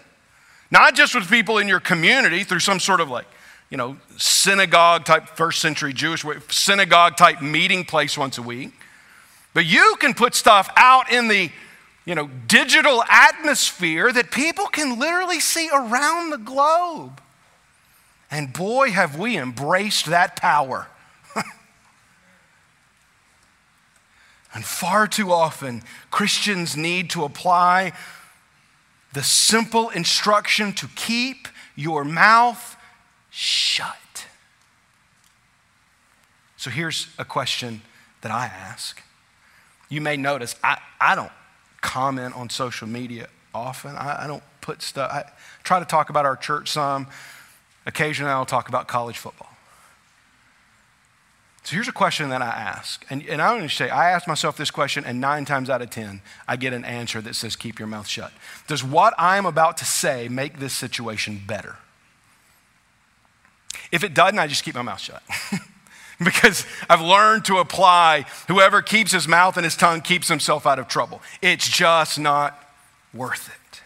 not 0.69 0.95
just 0.95 1.13
with 1.13 1.29
people 1.29 1.57
in 1.57 1.67
your 1.67 1.79
community 1.79 2.43
through 2.43 2.59
some 2.59 2.79
sort 2.79 2.99
of 3.01 3.09
like, 3.09 3.25
you 3.69 3.77
know, 3.77 3.97
synagogue 4.17 5.05
type, 5.05 5.27
first 5.27 5.61
century 5.61 5.93
Jewish 5.93 6.25
synagogue 6.49 7.15
type 7.17 7.41
meeting 7.41 7.85
place 7.85 8.17
once 8.17 8.37
a 8.37 8.41
week, 8.41 8.71
but 9.53 9.65
you 9.65 9.95
can 9.99 10.13
put 10.13 10.35
stuff 10.35 10.69
out 10.75 11.11
in 11.11 11.27
the 11.27 11.51
you 12.05 12.15
know, 12.15 12.29
digital 12.47 13.03
atmosphere 13.09 14.11
that 14.11 14.31
people 14.31 14.65
can 14.65 14.97
literally 14.97 15.39
see 15.39 15.69
around 15.71 16.31
the 16.31 16.37
globe. 16.37 17.21
And 18.31 18.53
boy, 18.53 18.91
have 18.91 19.19
we 19.19 19.37
embraced 19.37 20.05
that 20.05 20.37
power. 20.37 20.87
and 24.53 24.63
far 24.63 25.05
too 25.05 25.33
often, 25.33 25.83
Christians 26.09 26.77
need 26.77 27.09
to 27.11 27.25
apply 27.25 27.91
the 29.11 29.21
simple 29.21 29.89
instruction 29.89 30.71
to 30.73 30.87
keep 30.95 31.49
your 31.75 32.05
mouth 32.05 32.77
shut. 33.29 33.97
So 36.55 36.69
here's 36.69 37.07
a 37.17 37.25
question 37.25 37.81
that 38.21 38.31
I 38.31 38.45
ask. 38.45 39.01
You 39.89 39.99
may 39.99 40.15
notice 40.15 40.55
I, 40.63 40.77
I 41.01 41.15
don't 41.15 41.31
comment 41.81 42.35
on 42.35 42.49
social 42.49 42.87
media 42.87 43.27
often. 43.53 43.97
I, 43.97 44.23
I 44.23 44.27
don't 44.27 44.43
put 44.61 44.81
stuff, 44.81 45.11
I 45.11 45.29
try 45.63 45.79
to 45.79 45.85
talk 45.85 46.09
about 46.09 46.25
our 46.25 46.37
church 46.37 46.69
some. 46.69 47.07
Occasionally, 47.85 48.31
I'll 48.31 48.45
talk 48.45 48.69
about 48.69 48.87
college 48.87 49.17
football. 49.17 49.49
So 51.63 51.75
here's 51.75 51.87
a 51.87 51.93
question 51.93 52.29
that 52.29 52.41
I 52.41 52.47
ask. 52.47 53.05
And, 53.09 53.25
and 53.27 53.41
I 53.41 53.53
want 53.53 53.69
to 53.69 53.75
say, 53.75 53.89
I 53.89 54.11
ask 54.11 54.27
myself 54.27 54.57
this 54.57 54.71
question, 54.71 55.05
and 55.05 55.21
nine 55.21 55.45
times 55.45 55.69
out 55.69 55.81
of 55.81 55.89
10, 55.91 56.21
I 56.47 56.55
get 56.55 56.73
an 56.73 56.83
answer 56.83 57.21
that 57.21 57.35
says, 57.35 57.55
keep 57.55 57.77
your 57.77 57.87
mouth 57.87 58.07
shut. 58.07 58.31
Does 58.67 58.83
what 58.83 59.13
I'm 59.17 59.45
about 59.45 59.77
to 59.77 59.85
say 59.85 60.27
make 60.27 60.59
this 60.59 60.73
situation 60.73 61.41
better? 61.45 61.77
If 63.91 64.03
it 64.03 64.13
doesn't, 64.13 64.39
I 64.39 64.47
just 64.47 64.63
keep 64.63 64.75
my 64.75 64.81
mouth 64.81 64.99
shut. 64.99 65.21
because 66.23 66.65
I've 66.89 67.01
learned 67.01 67.45
to 67.45 67.57
apply 67.57 68.25
whoever 68.47 68.81
keeps 68.81 69.11
his 69.11 69.27
mouth 69.27 69.57
and 69.57 69.63
his 69.63 69.75
tongue 69.75 70.01
keeps 70.01 70.27
himself 70.27 70.65
out 70.65 70.79
of 70.79 70.87
trouble. 70.87 71.21
It's 71.41 71.67
just 71.67 72.19
not 72.19 72.57
worth 73.13 73.49
it. 73.49 73.81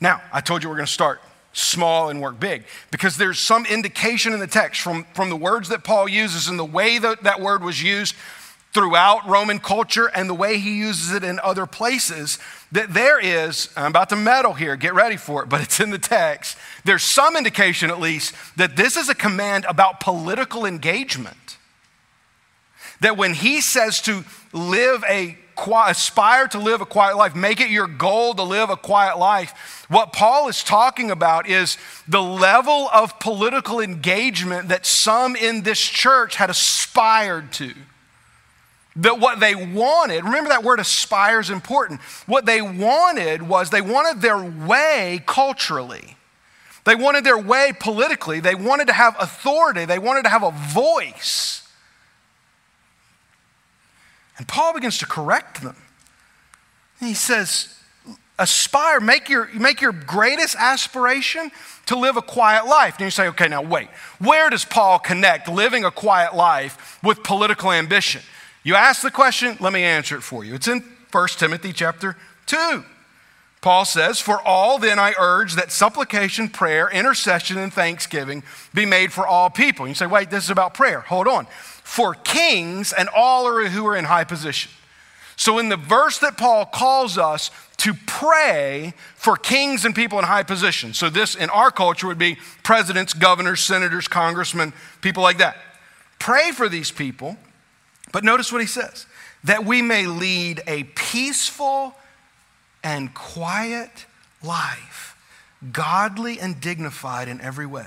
Now, 0.00 0.22
I 0.32 0.40
told 0.40 0.62
you 0.62 0.68
we're 0.68 0.76
going 0.76 0.86
to 0.86 0.92
start 0.92 1.20
small 1.52 2.08
and 2.08 2.20
work 2.20 2.38
big 2.38 2.64
because 2.90 3.16
there's 3.16 3.38
some 3.38 3.66
indication 3.66 4.32
in 4.32 4.38
the 4.38 4.46
text 4.46 4.80
from, 4.80 5.04
from 5.14 5.28
the 5.30 5.36
words 5.36 5.68
that 5.70 5.84
Paul 5.84 6.08
uses 6.08 6.48
and 6.48 6.58
the 6.58 6.64
way 6.64 6.98
that 6.98 7.24
that 7.24 7.40
word 7.40 7.62
was 7.62 7.82
used 7.82 8.14
throughout 8.72 9.26
Roman 9.26 9.58
culture 9.58 10.06
and 10.06 10.28
the 10.28 10.34
way 10.34 10.58
he 10.58 10.78
uses 10.78 11.12
it 11.12 11.24
in 11.24 11.40
other 11.40 11.66
places 11.66 12.38
that 12.70 12.92
there 12.92 13.18
is, 13.18 13.70
I'm 13.76 13.86
about 13.86 14.10
to 14.10 14.16
meddle 14.16 14.52
here, 14.52 14.76
get 14.76 14.94
ready 14.94 15.16
for 15.16 15.42
it, 15.42 15.48
but 15.48 15.60
it's 15.62 15.80
in 15.80 15.90
the 15.90 15.98
text. 15.98 16.56
There's 16.84 17.02
some 17.02 17.36
indication, 17.36 17.90
at 17.90 17.98
least, 17.98 18.34
that 18.56 18.76
this 18.76 18.96
is 18.96 19.08
a 19.08 19.14
command 19.14 19.64
about 19.64 20.00
political 20.00 20.66
engagement. 20.66 21.56
That 23.00 23.16
when 23.16 23.34
he 23.34 23.60
says 23.60 24.00
to 24.02 24.24
live 24.52 25.02
a 25.08 25.38
aspire 25.66 26.48
to 26.48 26.58
live 26.58 26.80
a 26.80 26.86
quiet 26.86 27.16
life, 27.16 27.34
make 27.34 27.60
it 27.60 27.70
your 27.70 27.86
goal 27.86 28.34
to 28.34 28.42
live 28.42 28.70
a 28.70 28.76
quiet 28.76 29.18
life. 29.18 29.86
What 29.88 30.12
Paul 30.12 30.48
is 30.48 30.62
talking 30.62 31.10
about 31.10 31.48
is 31.48 31.78
the 32.06 32.22
level 32.22 32.88
of 32.92 33.18
political 33.18 33.80
engagement 33.80 34.68
that 34.68 34.86
some 34.86 35.36
in 35.36 35.62
this 35.62 35.80
church 35.80 36.36
had 36.36 36.50
aspired 36.50 37.52
to 37.54 37.74
that 38.98 39.20
what 39.20 39.38
they 39.38 39.54
wanted, 39.54 40.24
remember 40.24 40.50
that 40.50 40.64
word 40.64 40.80
aspire 40.80 41.38
is 41.38 41.50
important. 41.50 42.00
What 42.26 42.46
they 42.46 42.60
wanted 42.60 43.42
was 43.42 43.70
they 43.70 43.80
wanted 43.80 44.20
their 44.20 44.38
way 44.38 45.22
culturally. 45.24 46.16
They 46.84 46.96
wanted 46.96 47.22
their 47.22 47.38
way 47.38 47.72
politically. 47.78 48.40
They 48.40 48.54
wanted 48.54 48.88
to 48.88 48.92
have 48.92 49.14
authority. 49.20 49.84
They 49.84 49.98
wanted 49.98 50.24
to 50.24 50.30
have 50.30 50.42
a 50.42 50.50
voice. 50.50 51.67
And 54.38 54.46
Paul 54.46 54.72
begins 54.72 54.98
to 54.98 55.06
correct 55.06 55.62
them. 55.62 55.76
he 57.00 57.14
says, 57.14 57.74
aspire, 58.38 59.00
make 59.00 59.28
your, 59.28 59.48
make 59.52 59.80
your 59.80 59.92
greatest 59.92 60.56
aspiration 60.56 61.50
to 61.86 61.98
live 61.98 62.16
a 62.16 62.22
quiet 62.22 62.66
life. 62.66 62.96
And 62.96 63.04
you 63.04 63.10
say, 63.10 63.28
okay, 63.28 63.48
now 63.48 63.62
wait, 63.62 63.88
where 64.18 64.48
does 64.48 64.64
Paul 64.64 64.98
connect 65.00 65.48
living 65.48 65.84
a 65.84 65.90
quiet 65.90 66.34
life 66.34 66.98
with 67.02 67.22
political 67.24 67.72
ambition? 67.72 68.22
You 68.62 68.76
ask 68.76 69.02
the 69.02 69.10
question, 69.10 69.56
let 69.60 69.72
me 69.72 69.82
answer 69.82 70.16
it 70.16 70.22
for 70.22 70.44
you. 70.44 70.54
It's 70.54 70.68
in 70.68 70.84
1 71.10 71.28
Timothy 71.38 71.72
chapter 71.72 72.16
2. 72.46 72.84
Paul 73.60 73.84
says, 73.84 74.20
For 74.20 74.40
all 74.40 74.78
then 74.78 74.98
I 74.98 75.14
urge 75.18 75.54
that 75.54 75.72
supplication, 75.72 76.48
prayer, 76.48 76.88
intercession, 76.88 77.58
and 77.58 77.72
thanksgiving 77.72 78.44
be 78.72 78.86
made 78.86 79.12
for 79.12 79.26
all 79.26 79.50
people. 79.50 79.88
You 79.88 79.94
say, 79.94 80.06
wait, 80.06 80.30
this 80.30 80.44
is 80.44 80.50
about 80.50 80.74
prayer. 80.74 81.00
Hold 81.00 81.26
on. 81.26 81.46
For 81.88 82.14
kings 82.14 82.92
and 82.92 83.08
all 83.08 83.46
who 83.66 83.86
are 83.86 83.96
in 83.96 84.04
high 84.04 84.24
position. 84.24 84.70
So, 85.36 85.58
in 85.58 85.68
the 85.68 85.76
verse 85.76 86.18
that 86.18 86.36
Paul 86.36 86.66
calls 86.66 87.16
us 87.16 87.50
to 87.78 87.94
pray 88.06 88.92
for 89.14 89.36
kings 89.36 89.84
and 89.84 89.94
people 89.94 90.18
in 90.18 90.24
high 90.24 90.42
position, 90.42 90.92
so 90.92 91.08
this 91.08 91.34
in 91.34 91.48
our 91.50 91.70
culture 91.70 92.08
would 92.08 92.18
be 92.18 92.36
presidents, 92.62 93.14
governors, 93.14 93.60
senators, 93.60 94.08
congressmen, 94.08 94.72
people 95.00 95.22
like 95.22 95.38
that. 95.38 95.56
Pray 96.18 96.50
for 96.50 96.68
these 96.68 96.90
people 96.90 97.36
but 98.12 98.24
notice 98.24 98.52
what 98.52 98.60
he 98.60 98.66
says 98.66 99.06
that 99.44 99.64
we 99.64 99.82
may 99.82 100.06
lead 100.06 100.62
a 100.66 100.84
peaceful 100.84 101.94
and 102.82 103.14
quiet 103.14 104.06
life, 104.42 105.16
godly 105.72 106.40
and 106.40 106.60
dignified 106.60 107.28
in 107.28 107.40
every 107.40 107.66
way. 107.66 107.86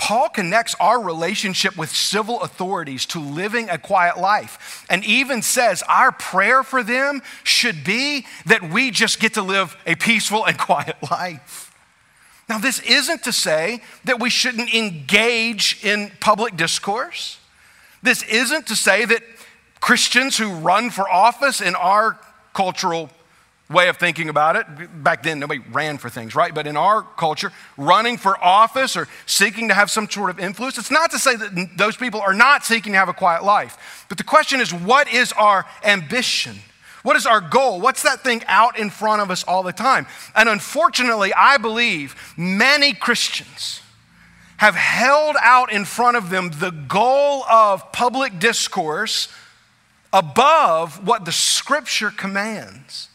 Paul 0.00 0.30
connects 0.30 0.74
our 0.80 0.98
relationship 0.98 1.76
with 1.76 1.94
civil 1.94 2.40
authorities 2.40 3.04
to 3.06 3.20
living 3.20 3.68
a 3.68 3.76
quiet 3.76 4.16
life 4.16 4.86
and 4.88 5.04
even 5.04 5.42
says 5.42 5.82
our 5.90 6.10
prayer 6.10 6.62
for 6.62 6.82
them 6.82 7.20
should 7.44 7.84
be 7.84 8.24
that 8.46 8.70
we 8.70 8.90
just 8.90 9.20
get 9.20 9.34
to 9.34 9.42
live 9.42 9.76
a 9.86 9.96
peaceful 9.96 10.46
and 10.46 10.56
quiet 10.58 10.96
life. 11.10 11.70
Now, 12.48 12.56
this 12.56 12.80
isn't 12.80 13.24
to 13.24 13.32
say 13.32 13.82
that 14.04 14.20
we 14.20 14.30
shouldn't 14.30 14.72
engage 14.72 15.84
in 15.84 16.10
public 16.18 16.56
discourse. 16.56 17.38
This 18.02 18.22
isn't 18.22 18.68
to 18.68 18.76
say 18.76 19.04
that 19.04 19.22
Christians 19.80 20.38
who 20.38 20.50
run 20.50 20.88
for 20.88 21.10
office 21.10 21.60
in 21.60 21.74
our 21.74 22.18
cultural 22.54 23.10
way 23.70 23.88
of 23.88 23.96
thinking 23.96 24.28
about 24.28 24.56
it, 24.56 24.66
back 25.02 25.22
then 25.22 25.38
nobody 25.38 25.60
ran 25.70 25.96
for 25.96 26.10
things, 26.10 26.34
right? 26.34 26.52
But 26.52 26.66
in 26.66 26.76
our 26.76 27.02
culture, 27.02 27.52
running 27.76 28.16
for 28.16 28.42
office 28.42 28.96
or 28.96 29.06
seeking 29.26 29.68
to 29.68 29.74
have 29.74 29.90
some 29.90 30.10
sort 30.10 30.30
of 30.30 30.40
influence, 30.40 30.76
it's 30.76 30.90
not 30.90 31.12
to 31.12 31.18
say 31.18 31.36
that 31.36 31.70
those 31.76 31.96
people 31.96 32.20
are 32.20 32.34
not 32.34 32.64
seeking 32.64 32.92
to 32.92 32.98
have 32.98 33.08
a 33.08 33.14
quiet 33.14 33.44
life. 33.44 34.04
But 34.08 34.18
the 34.18 34.24
question 34.24 34.60
is, 34.60 34.74
what 34.74 35.12
is 35.12 35.32
our 35.32 35.66
ambition? 35.84 36.56
What 37.02 37.16
is 37.16 37.26
our 37.26 37.40
goal? 37.40 37.80
What's 37.80 38.02
that 38.02 38.22
thing 38.24 38.42
out 38.46 38.78
in 38.78 38.90
front 38.90 39.22
of 39.22 39.30
us 39.30 39.44
all 39.44 39.62
the 39.62 39.72
time? 39.72 40.06
And 40.34 40.48
unfortunately, 40.48 41.32
I 41.32 41.56
believe 41.56 42.34
many 42.36 42.92
Christians 42.92 43.80
have 44.58 44.74
held 44.74 45.36
out 45.40 45.72
in 45.72 45.84
front 45.84 46.16
of 46.16 46.28
them 46.28 46.50
the 46.50 46.70
goal 46.70 47.44
of 47.44 47.92
public 47.92 48.38
discourse 48.38 49.28
above 50.12 51.06
what 51.06 51.24
the 51.24 51.32
scripture 51.32 52.10
commands. 52.10 53.09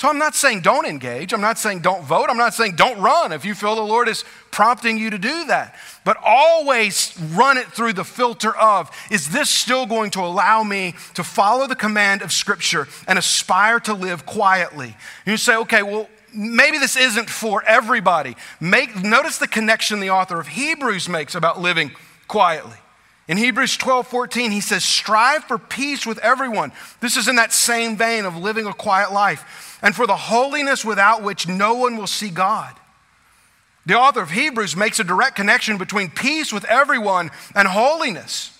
So 0.00 0.08
I'm 0.08 0.16
not 0.16 0.34
saying 0.34 0.62
don't 0.62 0.86
engage. 0.86 1.34
I'm 1.34 1.42
not 1.42 1.58
saying 1.58 1.80
don't 1.80 2.02
vote. 2.02 2.30
I'm 2.30 2.38
not 2.38 2.54
saying 2.54 2.76
don't 2.76 3.02
run 3.02 3.32
if 3.32 3.44
you 3.44 3.54
feel 3.54 3.74
the 3.74 3.82
Lord 3.82 4.08
is 4.08 4.24
prompting 4.50 4.96
you 4.96 5.10
to 5.10 5.18
do 5.18 5.44
that. 5.44 5.76
But 6.06 6.16
always 6.24 7.14
run 7.34 7.58
it 7.58 7.66
through 7.66 7.92
the 7.92 8.04
filter 8.04 8.56
of 8.56 8.90
is 9.10 9.28
this 9.28 9.50
still 9.50 9.84
going 9.84 10.10
to 10.12 10.20
allow 10.20 10.62
me 10.62 10.94
to 11.12 11.22
follow 11.22 11.66
the 11.66 11.76
command 11.76 12.22
of 12.22 12.32
Scripture 12.32 12.88
and 13.06 13.18
aspire 13.18 13.78
to 13.80 13.92
live 13.92 14.24
quietly? 14.24 14.96
And 15.26 15.32
you 15.32 15.36
say, 15.36 15.54
okay, 15.56 15.82
well, 15.82 16.08
maybe 16.34 16.78
this 16.78 16.96
isn't 16.96 17.28
for 17.28 17.62
everybody. 17.64 18.36
Make, 18.58 19.04
notice 19.04 19.36
the 19.36 19.48
connection 19.48 20.00
the 20.00 20.08
author 20.08 20.40
of 20.40 20.48
Hebrews 20.48 21.10
makes 21.10 21.34
about 21.34 21.60
living 21.60 21.90
quietly. 22.26 22.78
In 23.30 23.36
Hebrews 23.36 23.76
12 23.76 24.08
14, 24.08 24.50
he 24.50 24.60
says, 24.60 24.82
Strive 24.82 25.44
for 25.44 25.56
peace 25.56 26.04
with 26.04 26.18
everyone. 26.18 26.72
This 26.98 27.16
is 27.16 27.28
in 27.28 27.36
that 27.36 27.52
same 27.52 27.96
vein 27.96 28.24
of 28.24 28.36
living 28.36 28.66
a 28.66 28.72
quiet 28.72 29.12
life, 29.12 29.69
and 29.82 29.94
for 29.94 30.06
the 30.06 30.16
holiness 30.16 30.84
without 30.84 31.22
which 31.22 31.48
no 31.48 31.74
one 31.74 31.96
will 31.96 32.06
see 32.06 32.30
God. 32.30 32.76
The 33.86 33.98
author 33.98 34.20
of 34.20 34.30
Hebrews 34.30 34.76
makes 34.76 35.00
a 35.00 35.04
direct 35.04 35.36
connection 35.36 35.78
between 35.78 36.10
peace 36.10 36.52
with 36.52 36.64
everyone 36.66 37.30
and 37.54 37.66
holiness. 37.66 38.56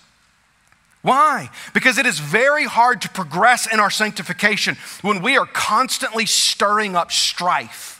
Why? 1.01 1.49
Because 1.73 1.97
it 1.97 2.05
is 2.05 2.19
very 2.19 2.65
hard 2.65 3.01
to 3.01 3.09
progress 3.09 3.71
in 3.71 3.79
our 3.79 3.89
sanctification 3.89 4.77
when 5.01 5.21
we 5.21 5.37
are 5.37 5.45
constantly 5.47 6.25
stirring 6.25 6.95
up 6.95 7.11
strife. 7.11 7.97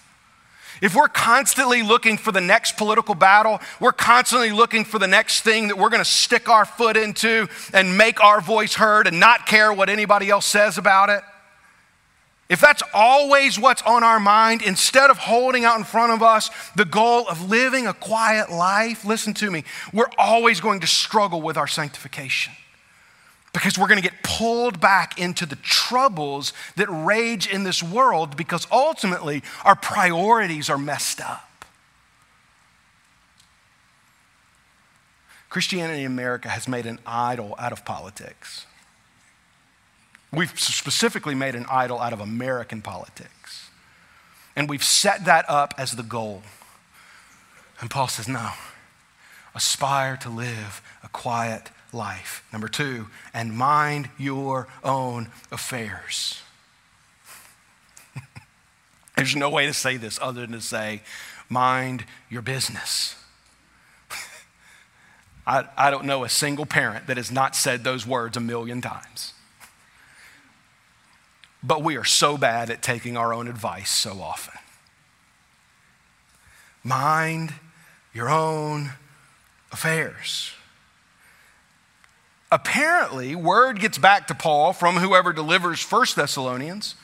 if 0.82 0.96
we're 0.96 1.08
constantly 1.08 1.84
looking 1.84 2.18
for 2.18 2.32
the 2.32 2.42
next 2.42 2.76
political 2.76 3.14
battle, 3.14 3.62
we're 3.80 3.92
constantly 3.92 4.52
looking 4.52 4.84
for 4.84 4.98
the 4.98 5.08
next 5.08 5.42
thing 5.42 5.68
that 5.68 5.78
we're 5.78 5.90
going 5.90 6.04
to 6.04 6.10
stick 6.10 6.50
our 6.50 6.66
foot 6.66 6.98
into 6.98 7.48
and 7.72 7.98
make 7.98 8.24
our 8.24 8.42
voice 8.42 8.74
heard 8.74 9.06
and 9.06 9.20
not 9.20 9.46
care 9.46 9.72
what 9.72 9.90
anybody 9.90 10.30
else 10.30 10.48
says 10.48 10.80
about 10.80 11.10
it, 11.10 11.22
if 12.52 12.60
that's 12.60 12.84
always 12.94 13.58
what's 13.58 13.82
on 13.84 14.04
our 14.04 14.20
mind, 14.20 14.62
instead 14.62 15.10
of 15.10 15.18
holding 15.18 15.64
out 15.64 15.78
in 15.78 15.86
front 15.86 16.12
of 16.12 16.22
us 16.22 16.50
the 16.76 16.84
goal 16.84 17.26
of 17.30 17.50
living 17.50 17.88
a 17.88 17.94
quiet 17.94 18.52
life, 18.52 19.06
listen 19.06 19.34
to 19.36 19.50
me, 19.50 19.64
we're 19.94 20.10
always 20.18 20.60
going 20.60 20.82
to 20.82 20.88
struggle 20.88 21.42
with 21.42 21.56
our 21.56 21.66
sanctification 21.66 22.52
because 23.54 23.80
we're 23.80 23.88
going 23.88 24.02
to 24.02 24.10
get 24.10 24.22
pulled 24.22 24.82
back 24.82 25.18
into 25.18 25.46
the 25.46 25.56
troubles 25.56 26.52
that 26.76 26.90
rage 26.90 27.48
in 27.48 27.64
this 27.64 27.82
world 27.82 28.36
because 28.36 28.68
ultimately 28.70 29.42
our 29.64 29.78
priorities 29.78 30.70
are 30.70 30.78
messed 30.78 31.22
up. 31.22 31.64
Christianity 35.50 36.02
in 36.02 36.12
America 36.12 36.50
has 36.50 36.68
made 36.68 36.86
an 36.86 37.00
idol 37.06 37.56
out 37.58 37.72
of 37.72 37.86
politics. 37.86 38.66
We've 40.34 40.58
specifically 40.58 41.36
made 41.36 41.56
an 41.56 41.66
idol 41.70 42.00
out 42.00 42.14
of 42.14 42.22
American 42.22 42.82
politics. 42.82 43.70
And 44.56 44.70
we've 44.70 44.84
set 44.84 45.26
that 45.26 45.46
up 45.50 45.74
as 45.78 45.92
the 45.92 46.04
goal. 46.04 46.44
And 47.80 47.90
Paul 47.90 48.08
says, 48.08 48.28
no, 48.28 48.52
aspire 49.56 50.18
to 50.18 50.30
live 50.30 50.82
a 51.04 51.10
quiet 51.10 51.70
life. 51.92 52.46
Number 52.52 52.68
two, 52.68 53.08
and 53.34 53.54
mind 53.54 54.10
your 54.18 54.68
own 54.84 55.30
affairs. 55.52 56.42
There's 59.18 59.36
no 59.36 59.50
way 59.50 59.66
to 59.66 59.74
say 59.74 59.98
this 59.98 60.20
other 60.22 60.42
than 60.42 60.52
to 60.52 60.62
say, 60.62 61.02
mind 61.50 62.06
your 62.30 62.42
business. 62.42 63.16
I, 65.48 65.66
I 65.78 65.92
don't 65.92 66.06
know 66.06 66.24
a 66.24 66.30
single 66.30 66.66
parent 66.66 67.08
that 67.08 67.18
has 67.18 67.32
not 67.32 67.56
said 67.56 67.84
those 67.84 68.06
words 68.08 68.38
a 68.38 68.42
million 68.42 68.82
times. 68.82 69.34
But 71.64 71.84
we 71.84 71.98
are 71.98 72.04
so 72.04 72.38
bad 72.38 72.70
at 72.70 72.82
taking 72.82 73.18
our 73.18 73.34
own 73.34 73.48
advice 73.48 73.90
so 73.90 74.22
often. 74.22 74.60
Mind 76.84 77.54
your 78.14 78.30
own 78.30 78.92
affairs. 79.72 80.54
Apparently, 82.52 83.36
word 83.36 83.80
gets 83.80 83.98
back 83.98 84.28
to 84.28 84.36
Paul 84.36 84.74
from 84.74 84.98
whoever 84.98 85.32
delivers 85.32 85.80
First 85.80 86.16
Thessalonians 86.16 86.96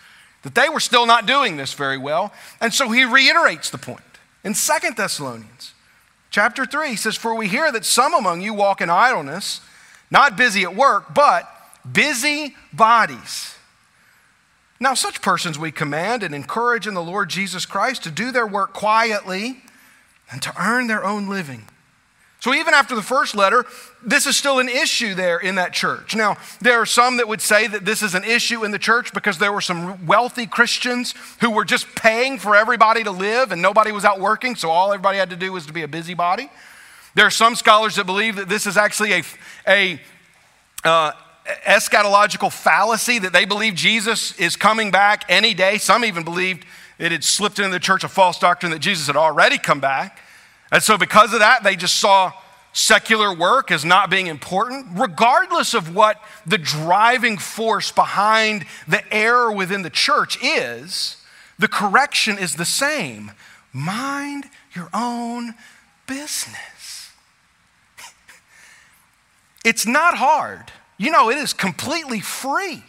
that 0.43 0.55
they 0.55 0.69
were 0.69 0.79
still 0.79 1.05
not 1.05 1.25
doing 1.25 1.57
this 1.57 1.73
very 1.73 1.97
well. 1.97 2.33
And 2.59 2.73
so 2.73 2.89
he 2.89 3.05
reiterates 3.05 3.69
the 3.69 3.77
point. 3.77 4.01
In 4.43 4.53
Second 4.53 4.97
Thessalonians, 4.97 5.73
chapter 6.31 6.65
3, 6.65 6.89
he 6.89 6.95
says, 6.95 7.15
For 7.15 7.35
we 7.35 7.47
hear 7.47 7.71
that 7.71 7.85
some 7.85 8.13
among 8.13 8.41
you 8.41 8.53
walk 8.53 8.81
in 8.81 8.89
idleness, 8.89 9.61
not 10.11 10.37
busy 10.37 10.63
at 10.63 10.75
work, 10.75 11.13
but 11.13 11.49
busy 11.89 12.55
bodies. 12.73 13.56
Now, 14.79 14.93
such 14.93 15.21
persons 15.21 15.57
we 15.57 15.71
command 15.71 16.21
and 16.21 16.35
encourage 16.35 16.85
in 16.85 16.93
the 16.93 17.03
Lord 17.03 17.29
Jesus 17.29 17.65
Christ 17.65 18.03
to 18.03 18.11
do 18.11 18.31
their 18.31 18.45
work 18.45 18.73
quietly 18.73 19.63
and 20.29 20.41
to 20.41 20.53
earn 20.61 20.87
their 20.87 21.03
own 21.03 21.27
living. 21.27 21.67
So, 22.39 22.53
even 22.53 22.75
after 22.75 22.95
the 22.95 23.01
first 23.01 23.35
letter, 23.35 23.65
this 24.03 24.27
is 24.27 24.37
still 24.37 24.59
an 24.59 24.69
issue 24.69 25.15
there 25.15 25.39
in 25.39 25.55
that 25.55 25.73
church. 25.73 26.15
Now, 26.15 26.37
there 26.61 26.79
are 26.79 26.85
some 26.85 27.17
that 27.17 27.27
would 27.27 27.41
say 27.41 27.65
that 27.65 27.83
this 27.83 28.03
is 28.03 28.13
an 28.13 28.23
issue 28.23 28.63
in 28.63 28.69
the 28.69 28.77
church 28.77 29.11
because 29.11 29.39
there 29.39 29.51
were 29.51 29.61
some 29.61 30.05
wealthy 30.05 30.45
Christians 30.45 31.15
who 31.41 31.49
were 31.49 31.65
just 31.65 31.87
paying 31.95 32.37
for 32.37 32.55
everybody 32.55 33.03
to 33.03 33.11
live 33.11 33.51
and 33.51 33.59
nobody 33.59 33.91
was 33.91 34.05
out 34.05 34.19
working, 34.19 34.55
so 34.55 34.69
all 34.69 34.93
everybody 34.93 35.17
had 35.17 35.31
to 35.31 35.35
do 35.35 35.51
was 35.51 35.65
to 35.65 35.73
be 35.73 35.81
a 35.81 35.87
busybody. 35.87 36.51
There 37.15 37.25
are 37.25 37.31
some 37.31 37.55
scholars 37.55 37.95
that 37.95 38.05
believe 38.05 38.35
that 38.35 38.47
this 38.47 38.67
is 38.67 38.77
actually 38.77 39.13
a, 39.13 39.23
a 39.67 40.01
uh, 40.83 41.11
eschatological 41.65 42.51
fallacy 42.51 43.19
that 43.19 43.33
they 43.33 43.45
believe 43.45 43.75
Jesus 43.75 44.37
is 44.39 44.55
coming 44.55 44.91
back 44.91 45.23
any 45.29 45.53
day. 45.53 45.77
Some 45.77 46.03
even 46.03 46.23
believed 46.23 46.65
it 46.99 47.11
had 47.11 47.23
slipped 47.23 47.59
into 47.59 47.71
the 47.71 47.79
church 47.79 48.03
a 48.03 48.07
false 48.07 48.39
doctrine 48.39 48.71
that 48.71 48.79
Jesus 48.79 49.07
had 49.07 49.15
already 49.15 49.57
come 49.57 49.79
back. 49.79 50.19
And 50.71 50.83
so, 50.83 50.97
because 50.97 51.33
of 51.33 51.39
that, 51.39 51.63
they 51.63 51.75
just 51.75 51.99
saw 51.99 52.33
secular 52.73 53.33
work 53.33 53.71
as 53.71 53.85
not 53.85 54.09
being 54.09 54.27
important, 54.27 54.87
regardless 54.99 55.73
of 55.73 55.95
what 55.95 56.21
the 56.45 56.57
driving 56.57 57.37
force 57.37 57.91
behind 57.91 58.65
the 58.87 59.01
error 59.13 59.51
within 59.51 59.81
the 59.81 59.89
church 59.89 60.37
is. 60.43 61.17
The 61.59 61.67
correction 61.67 62.37
is 62.37 62.55
the 62.55 62.65
same 62.65 63.31
mind 63.73 64.45
your 64.73 64.89
own 64.93 65.55
business. 66.05 67.11
It's 69.65 69.85
not 69.85 70.15
hard 70.15 70.71
you 70.97 71.11
know, 71.11 71.29
it 71.29 71.37
is 71.37 71.53
completely 71.53 72.19
free 72.19 72.83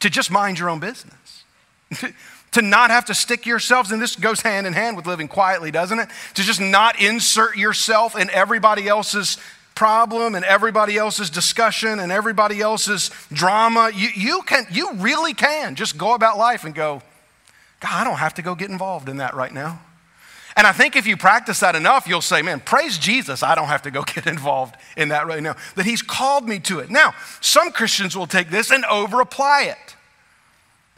to 0.00 0.10
just 0.10 0.30
mind 0.30 0.58
your 0.58 0.68
own 0.68 0.80
business. 0.80 1.44
to 2.52 2.62
not 2.62 2.90
have 2.90 3.06
to 3.06 3.14
stick 3.14 3.46
yourselves, 3.46 3.90
and 3.92 4.00
this 4.00 4.14
goes 4.14 4.42
hand 4.42 4.66
in 4.66 4.72
hand 4.72 4.96
with 4.96 5.06
living 5.06 5.28
quietly, 5.28 5.70
doesn't 5.70 5.98
it? 5.98 6.08
To 6.34 6.42
just 6.42 6.60
not 6.60 7.00
insert 7.00 7.56
yourself 7.56 8.16
in 8.16 8.30
everybody 8.30 8.88
else's 8.88 9.38
problem 9.74 10.34
and 10.34 10.44
everybody 10.44 10.98
else's 10.98 11.30
discussion 11.30 11.98
and 11.98 12.12
everybody 12.12 12.60
else's 12.60 13.10
drama. 13.32 13.90
You, 13.94 14.08
you, 14.14 14.42
can, 14.42 14.66
you 14.70 14.92
really 14.94 15.34
can 15.34 15.74
just 15.74 15.96
go 15.96 16.14
about 16.14 16.36
life 16.36 16.64
and 16.64 16.74
go, 16.74 17.02
God, 17.80 17.90
I 17.92 18.04
don't 18.04 18.18
have 18.18 18.34
to 18.34 18.42
go 18.42 18.54
get 18.54 18.70
involved 18.70 19.08
in 19.08 19.16
that 19.16 19.34
right 19.34 19.52
now. 19.52 19.80
And 20.56 20.66
I 20.66 20.72
think 20.72 20.96
if 20.96 21.06
you 21.06 21.16
practice 21.16 21.60
that 21.60 21.74
enough, 21.74 22.06
you'll 22.06 22.20
say, 22.20 22.42
man, 22.42 22.60
praise 22.60 22.98
Jesus, 22.98 23.42
I 23.42 23.54
don't 23.54 23.68
have 23.68 23.82
to 23.82 23.90
go 23.90 24.02
get 24.14 24.26
involved 24.26 24.76
in 24.96 25.08
that 25.08 25.26
right 25.26 25.42
now, 25.42 25.56
that 25.76 25.86
He's 25.86 26.02
called 26.02 26.48
me 26.48 26.58
to 26.60 26.80
it. 26.80 26.90
Now, 26.90 27.14
some 27.40 27.72
Christians 27.72 28.16
will 28.16 28.26
take 28.26 28.50
this 28.50 28.70
and 28.70 28.84
over 28.86 29.20
apply 29.20 29.62
it. 29.62 29.96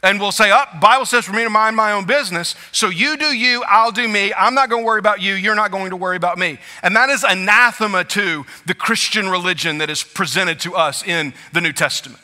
And 0.03 0.19
will 0.19 0.31
say, 0.31 0.51
oh, 0.53 0.65
Bible 0.79 1.05
says 1.05 1.25
for 1.25 1.33
me 1.33 1.43
to 1.43 1.49
mind 1.49 1.75
my 1.75 1.93
own 1.93 2.05
business, 2.05 2.53
so 2.71 2.89
you 2.89 3.17
do 3.17 3.25
you, 3.25 3.63
I'll 3.67 3.91
do 3.91 4.07
me. 4.07 4.31
I'm 4.35 4.53
not 4.53 4.69
going 4.69 4.83
to 4.83 4.85
worry 4.85 4.99
about 4.99 5.19
you, 5.19 5.33
you're 5.33 5.55
not 5.55 5.71
going 5.71 5.89
to 5.89 5.95
worry 5.95 6.15
about 6.15 6.37
me. 6.37 6.59
And 6.83 6.95
that 6.95 7.09
is 7.09 7.23
anathema 7.23 8.03
to 8.03 8.45
the 8.67 8.75
Christian 8.75 9.29
religion 9.29 9.79
that 9.79 9.89
is 9.89 10.03
presented 10.03 10.59
to 10.59 10.75
us 10.75 11.03
in 11.03 11.33
the 11.53 11.61
New 11.61 11.73
Testament. 11.73 12.21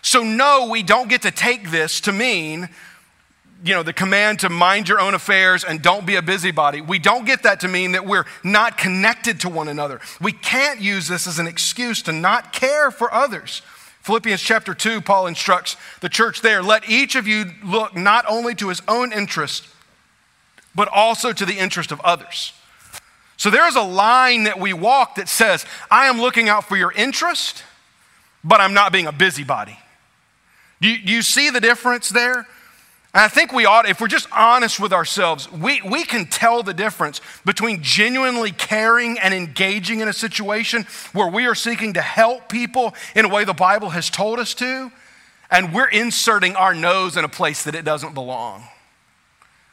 So, 0.00 0.22
no, 0.22 0.68
we 0.70 0.82
don't 0.82 1.10
get 1.10 1.20
to 1.22 1.30
take 1.30 1.70
this 1.70 2.00
to 2.02 2.12
mean 2.12 2.70
you 3.62 3.74
know, 3.74 3.82
the 3.82 3.92
command 3.92 4.40
to 4.40 4.48
mind 4.48 4.88
your 4.88 5.00
own 5.00 5.14
affairs 5.14 5.64
and 5.64 5.82
don't 5.82 6.06
be 6.06 6.16
a 6.16 6.22
busybody, 6.22 6.80
we 6.80 6.98
don't 6.98 7.26
get 7.26 7.42
that 7.42 7.60
to 7.60 7.68
mean 7.68 7.92
that 7.92 8.06
we're 8.06 8.24
not 8.42 8.78
connected 8.78 9.40
to 9.40 9.48
one 9.48 9.68
another. 9.68 10.00
We 10.20 10.32
can't 10.32 10.80
use 10.80 11.08
this 11.08 11.26
as 11.26 11.38
an 11.38 11.46
excuse 11.46 12.02
to 12.02 12.12
not 12.12 12.52
care 12.52 12.90
for 12.90 13.12
others. 13.12 13.62
Philippians 14.02 14.40
chapter 14.40 14.72
2, 14.72 15.02
Paul 15.02 15.26
instructs 15.26 15.76
the 16.00 16.08
church 16.08 16.40
there 16.40 16.62
let 16.62 16.88
each 16.88 17.16
of 17.16 17.28
you 17.28 17.46
look 17.62 17.94
not 17.94 18.24
only 18.28 18.54
to 18.56 18.68
his 18.68 18.80
own 18.88 19.12
interest, 19.12 19.68
but 20.74 20.88
also 20.88 21.32
to 21.32 21.44
the 21.44 21.58
interest 21.58 21.92
of 21.92 22.00
others. 22.00 22.52
So 23.36 23.50
there 23.50 23.66
is 23.68 23.76
a 23.76 23.82
line 23.82 24.44
that 24.44 24.58
we 24.58 24.72
walk 24.72 25.16
that 25.16 25.28
says, 25.28 25.66
I 25.90 26.06
am 26.06 26.20
looking 26.20 26.48
out 26.48 26.64
for 26.64 26.76
your 26.76 26.92
interest, 26.92 27.62
but 28.42 28.60
I'm 28.60 28.74
not 28.74 28.92
being 28.92 29.06
a 29.06 29.12
busybody. 29.12 29.78
Do 30.80 30.88
you, 30.88 31.04
do 31.04 31.12
you 31.12 31.22
see 31.22 31.50
the 31.50 31.60
difference 31.60 32.08
there? 32.08 32.46
And 33.12 33.22
I 33.22 33.28
think 33.28 33.52
we 33.52 33.66
ought, 33.66 33.88
if 33.88 34.00
we're 34.00 34.06
just 34.06 34.28
honest 34.30 34.78
with 34.78 34.92
ourselves, 34.92 35.50
we, 35.50 35.82
we 35.82 36.04
can 36.04 36.26
tell 36.26 36.62
the 36.62 36.72
difference 36.72 37.20
between 37.44 37.82
genuinely 37.82 38.52
caring 38.52 39.18
and 39.18 39.34
engaging 39.34 39.98
in 39.98 40.06
a 40.06 40.12
situation 40.12 40.86
where 41.12 41.26
we 41.26 41.46
are 41.46 41.56
seeking 41.56 41.94
to 41.94 42.02
help 42.02 42.48
people 42.48 42.94
in 43.16 43.24
a 43.24 43.28
way 43.28 43.42
the 43.42 43.52
Bible 43.52 43.90
has 43.90 44.10
told 44.10 44.38
us 44.38 44.54
to, 44.54 44.92
and 45.50 45.74
we're 45.74 45.88
inserting 45.88 46.54
our 46.54 46.72
nose 46.72 47.16
in 47.16 47.24
a 47.24 47.28
place 47.28 47.64
that 47.64 47.74
it 47.74 47.84
doesn't 47.84 48.14
belong. 48.14 48.62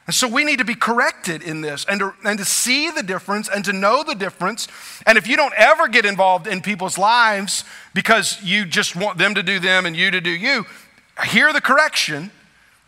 And 0.08 0.16
so 0.16 0.28
we 0.28 0.44
need 0.44 0.58
to 0.58 0.66
be 0.66 0.74
corrected 0.74 1.44
in 1.44 1.62
this 1.62 1.86
and 1.86 2.00
to, 2.00 2.14
and 2.24 2.40
to 2.40 2.46
see 2.46 2.90
the 2.90 3.04
difference 3.04 3.50
and 3.50 3.64
to 3.66 3.74
know 3.74 4.04
the 4.04 4.16
difference. 4.16 4.68
And 5.06 5.16
if 5.16 5.28
you 5.28 5.38
don't 5.38 5.54
ever 5.56 5.88
get 5.90 6.06
involved 6.06 6.48
in 6.48 6.62
people's 6.62 6.98
lives 6.98 7.66
because 7.94 8.42
you 8.42 8.66
just 8.66 8.96
want 8.96 9.20
them 9.20 9.36
to 9.36 9.44
do 9.44 9.60
them 9.60 9.86
and 9.86 9.96
you 9.96 10.10
to 10.10 10.22
do 10.22 10.32
you, 10.32 10.66
hear 11.26 11.54
the 11.54 11.62
correction 11.62 12.32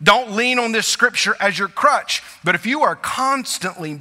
don't 0.02 0.32
lean 0.32 0.58
on 0.58 0.72
this 0.72 0.86
scripture 0.86 1.36
as 1.40 1.58
your 1.58 1.68
crutch. 1.68 2.22
But 2.42 2.54
if 2.54 2.64
you 2.64 2.82
are 2.82 2.96
constantly 2.96 4.00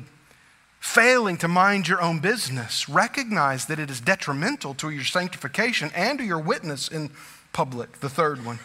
failing 0.79 1.37
to 1.37 1.47
mind 1.47 1.87
your 1.87 2.01
own 2.01 2.19
business, 2.19 2.87
recognize 2.87 3.65
that 3.65 3.79
it 3.79 3.89
is 3.89 3.99
detrimental 3.99 4.73
to 4.75 4.89
your 4.89 5.03
sanctification 5.03 5.91
and 5.93 6.19
to 6.19 6.25
your 6.25 6.39
witness 6.39 6.87
in 6.87 7.11
public. 7.51 7.99
The 7.99 8.09
third 8.09 8.45
one, 8.45 8.59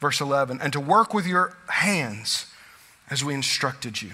verse 0.00 0.20
11, 0.20 0.60
and 0.62 0.72
to 0.72 0.80
work 0.80 1.12
with 1.12 1.26
your 1.26 1.56
hands 1.68 2.46
as 3.10 3.22
we 3.22 3.34
instructed 3.34 4.00
you. 4.00 4.12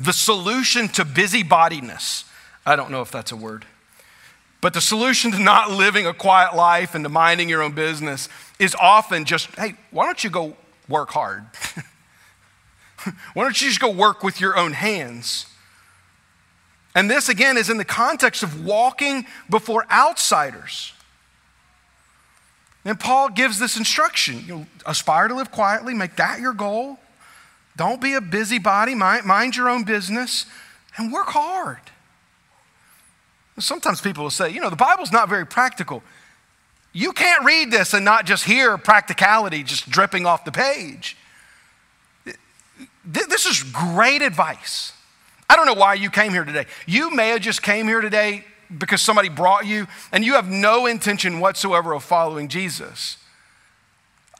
The 0.00 0.12
solution 0.12 0.88
to 0.88 1.04
busybodiness, 1.04 2.24
I 2.66 2.74
don't 2.74 2.90
know 2.90 3.02
if 3.02 3.12
that's 3.12 3.30
a 3.30 3.36
word, 3.36 3.66
but 4.60 4.74
the 4.74 4.80
solution 4.80 5.32
to 5.32 5.38
not 5.38 5.70
living 5.70 6.06
a 6.06 6.14
quiet 6.14 6.54
life 6.54 6.94
and 6.94 7.04
to 7.04 7.08
minding 7.08 7.48
your 7.48 7.62
own 7.62 7.72
business 7.72 8.28
is 8.58 8.76
often 8.80 9.24
just, 9.24 9.46
hey, 9.56 9.74
why 9.90 10.06
don't 10.06 10.22
you 10.22 10.30
go 10.30 10.56
work 10.88 11.10
hard. 11.10 11.44
Why 13.34 13.44
don't 13.44 13.60
you 13.60 13.68
just 13.68 13.80
go 13.80 13.90
work 13.90 14.22
with 14.22 14.40
your 14.40 14.56
own 14.56 14.72
hands? 14.72 15.46
And 16.94 17.10
this, 17.10 17.28
again, 17.28 17.56
is 17.56 17.70
in 17.70 17.78
the 17.78 17.84
context 17.84 18.42
of 18.42 18.64
walking 18.64 19.26
before 19.48 19.86
outsiders. 19.90 20.92
And 22.84 22.98
Paul 22.98 23.30
gives 23.30 23.58
this 23.58 23.76
instruction 23.76 24.44
you 24.46 24.54
know, 24.54 24.66
aspire 24.86 25.28
to 25.28 25.34
live 25.34 25.50
quietly, 25.50 25.94
make 25.94 26.16
that 26.16 26.40
your 26.40 26.52
goal. 26.52 26.98
Don't 27.76 28.00
be 28.00 28.14
a 28.14 28.20
busybody, 28.20 28.94
mind, 28.94 29.24
mind 29.24 29.56
your 29.56 29.68
own 29.68 29.84
business, 29.84 30.46
and 30.96 31.12
work 31.12 31.28
hard. 31.28 31.78
Sometimes 33.58 34.00
people 34.00 34.24
will 34.24 34.30
say, 34.30 34.50
you 34.50 34.60
know, 34.60 34.70
the 34.70 34.76
Bible's 34.76 35.12
not 35.12 35.28
very 35.28 35.46
practical. 35.46 36.02
You 36.92 37.12
can't 37.12 37.44
read 37.44 37.70
this 37.70 37.94
and 37.94 38.04
not 38.04 38.26
just 38.26 38.44
hear 38.44 38.76
practicality 38.76 39.62
just 39.62 39.88
dripping 39.88 40.26
off 40.26 40.44
the 40.44 40.52
page. 40.52 41.16
This 43.04 43.46
is 43.46 43.62
great 43.62 44.22
advice. 44.22 44.92
I 45.48 45.56
don't 45.56 45.66
know 45.66 45.74
why 45.74 45.94
you 45.94 46.10
came 46.10 46.32
here 46.32 46.44
today. 46.44 46.66
You 46.86 47.10
may 47.10 47.30
have 47.30 47.40
just 47.40 47.62
came 47.62 47.86
here 47.86 48.00
today 48.00 48.44
because 48.78 49.00
somebody 49.00 49.28
brought 49.28 49.66
you 49.66 49.86
and 50.12 50.24
you 50.24 50.34
have 50.34 50.48
no 50.48 50.86
intention 50.86 51.40
whatsoever 51.40 51.92
of 51.92 52.04
following 52.04 52.48
Jesus. 52.48 53.16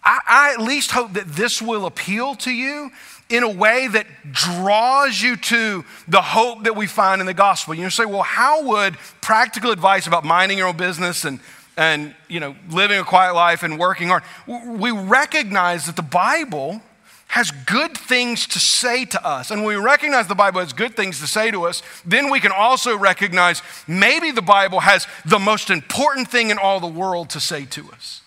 I, 0.04 0.20
I, 0.26 0.54
at 0.54 0.60
least 0.60 0.90
hope 0.90 1.12
that 1.12 1.26
this 1.26 1.62
will 1.62 1.86
appeal 1.86 2.34
to 2.36 2.50
you 2.50 2.90
in 3.28 3.42
a 3.42 3.48
way 3.48 3.88
that 3.88 4.06
draws 4.32 5.20
you 5.20 5.36
to 5.36 5.84
the 6.08 6.22
hope 6.22 6.64
that 6.64 6.76
we 6.76 6.86
find 6.86 7.20
in 7.20 7.26
the 7.26 7.34
gospel. 7.34 7.74
You 7.74 7.88
say, 7.88 8.04
well, 8.04 8.22
how 8.22 8.64
would 8.64 8.96
practical 9.20 9.70
advice 9.70 10.06
about 10.06 10.24
minding 10.24 10.58
your 10.58 10.68
own 10.68 10.76
business 10.76 11.24
and 11.24 11.40
and 11.76 12.14
you 12.28 12.40
know 12.40 12.54
living 12.70 12.98
a 12.98 13.04
quiet 13.04 13.34
life 13.34 13.62
and 13.62 13.78
working 13.78 14.08
hard 14.08 14.22
we 14.46 14.90
recognize 14.90 15.86
that 15.86 15.96
the 15.96 16.02
bible 16.02 16.82
has 17.32 17.50
good 17.50 17.96
things 17.96 18.46
to 18.46 18.58
say 18.58 19.06
to 19.06 19.26
us. 19.26 19.50
And 19.50 19.64
when 19.64 19.78
we 19.78 19.82
recognize 19.82 20.26
the 20.26 20.34
Bible 20.34 20.60
has 20.60 20.74
good 20.74 20.94
things 20.94 21.18
to 21.20 21.26
say 21.26 21.50
to 21.50 21.64
us, 21.64 21.82
then 22.04 22.28
we 22.28 22.40
can 22.40 22.52
also 22.52 22.94
recognize 22.94 23.62
maybe 23.88 24.32
the 24.32 24.42
Bible 24.42 24.80
has 24.80 25.06
the 25.24 25.38
most 25.38 25.70
important 25.70 26.28
thing 26.28 26.50
in 26.50 26.58
all 26.58 26.78
the 26.78 26.86
world 26.86 27.30
to 27.30 27.40
say 27.40 27.64
to 27.64 27.90
us. 27.90 28.20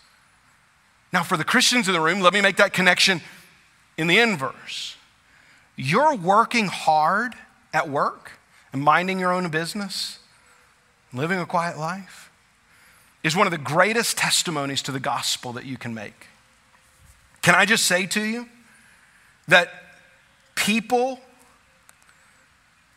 Now, 1.14 1.22
for 1.22 1.38
the 1.38 1.44
Christians 1.44 1.88
in 1.88 1.94
the 1.94 2.02
room, 2.02 2.20
let 2.20 2.34
me 2.34 2.42
make 2.42 2.56
that 2.56 2.74
connection 2.74 3.22
in 3.96 4.08
the 4.08 4.18
inverse. 4.18 4.98
You're 5.76 6.16
working 6.16 6.66
hard 6.66 7.36
at 7.76 7.88
work 7.88 8.32
and 8.74 8.82
minding 8.82 9.20
your 9.20 9.32
own 9.32 9.50
business, 9.50 10.18
living 11.14 11.38
a 11.38 11.46
quiet 11.46 11.78
life, 11.78 12.25
is 13.26 13.36
one 13.36 13.48
of 13.48 13.52
the 13.52 13.58
greatest 13.58 14.18
testimonies 14.18 14.82
to 14.84 14.92
the 14.92 15.00
gospel 15.00 15.52
that 15.54 15.66
you 15.66 15.78
can 15.78 15.94
make. 15.94 16.28
Can 17.42 17.56
I 17.56 17.66
just 17.66 17.86
say 17.86 18.06
to 18.08 18.22
you, 18.22 18.48
that 19.48 19.70
people 20.56 21.20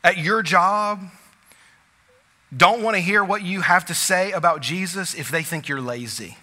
at 0.02 0.18
your 0.18 0.42
job 0.42 1.02
don't 2.56 2.82
want 2.82 2.96
to 2.96 3.00
hear 3.00 3.22
what 3.22 3.42
you 3.42 3.60
have 3.60 3.84
to 3.86 3.94
say 3.94 4.32
about 4.32 4.62
Jesus 4.62 5.14
if 5.14 5.30
they 5.30 5.42
think 5.42 5.68
you're 5.68 5.80
lazy. 5.80 6.38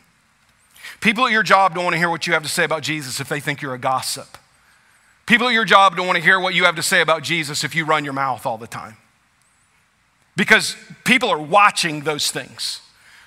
People 1.01 1.25
at 1.25 1.31
your 1.31 1.41
job 1.41 1.73
don't 1.73 1.83
want 1.83 1.95
to 1.95 1.97
hear 1.97 2.09
what 2.09 2.27
you 2.27 2.33
have 2.33 2.43
to 2.43 2.49
say 2.49 2.63
about 2.63 2.83
Jesus 2.83 3.19
if 3.19 3.27
they 3.27 3.39
think 3.39 3.61
you're 3.61 3.73
a 3.73 3.79
gossip. 3.79 4.37
People 5.25 5.47
at 5.47 5.53
your 5.53 5.65
job 5.65 5.95
don't 5.95 6.05
want 6.05 6.17
to 6.17 6.23
hear 6.23 6.39
what 6.39 6.53
you 6.53 6.65
have 6.65 6.75
to 6.75 6.83
say 6.83 7.01
about 7.01 7.23
Jesus 7.23 7.63
if 7.63 7.73
you 7.73 7.85
run 7.85 8.03
your 8.03 8.13
mouth 8.13 8.45
all 8.45 8.59
the 8.59 8.67
time. 8.67 8.97
Because 10.35 10.75
people 11.03 11.29
are 11.29 11.41
watching 11.41 12.01
those 12.01 12.29
things, 12.29 12.81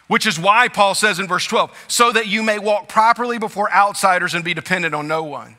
which 0.09 0.27
is 0.27 0.39
why 0.39 0.69
Paul 0.69 0.95
says 0.95 1.19
in 1.19 1.29
verse 1.29 1.47
12, 1.47 1.85
so 1.87 2.11
that 2.13 2.27
you 2.27 2.43
may 2.43 2.59
walk 2.59 2.89
properly 2.89 3.39
before 3.39 3.73
outsiders 3.73 4.35
and 4.35 4.45
be 4.45 4.55
dependent 4.55 4.95
on 4.95 5.07
no 5.07 5.23
one. 5.23 5.57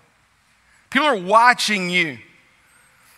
People 0.90 1.08
are 1.08 1.18
watching 1.18 1.90
you. 1.90 2.18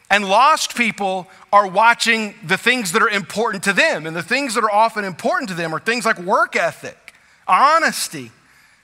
And 0.10 0.28
lost 0.28 0.76
people 0.76 1.30
are 1.54 1.66
watching 1.66 2.36
the 2.44 2.58
things 2.58 2.92
that 2.92 3.02
are 3.02 3.10
important 3.10 3.64
to 3.64 3.72
them. 3.72 4.06
And 4.06 4.14
the 4.14 4.22
things 4.22 4.56
that 4.56 4.64
are 4.66 4.72
often 4.72 5.06
important 5.06 5.48
to 5.50 5.56
them 5.56 5.74
are 5.74 5.80
things 5.80 6.06
like 6.06 6.20
work 6.20 6.58
ethic, 6.58 7.14
honesty, 7.48 8.30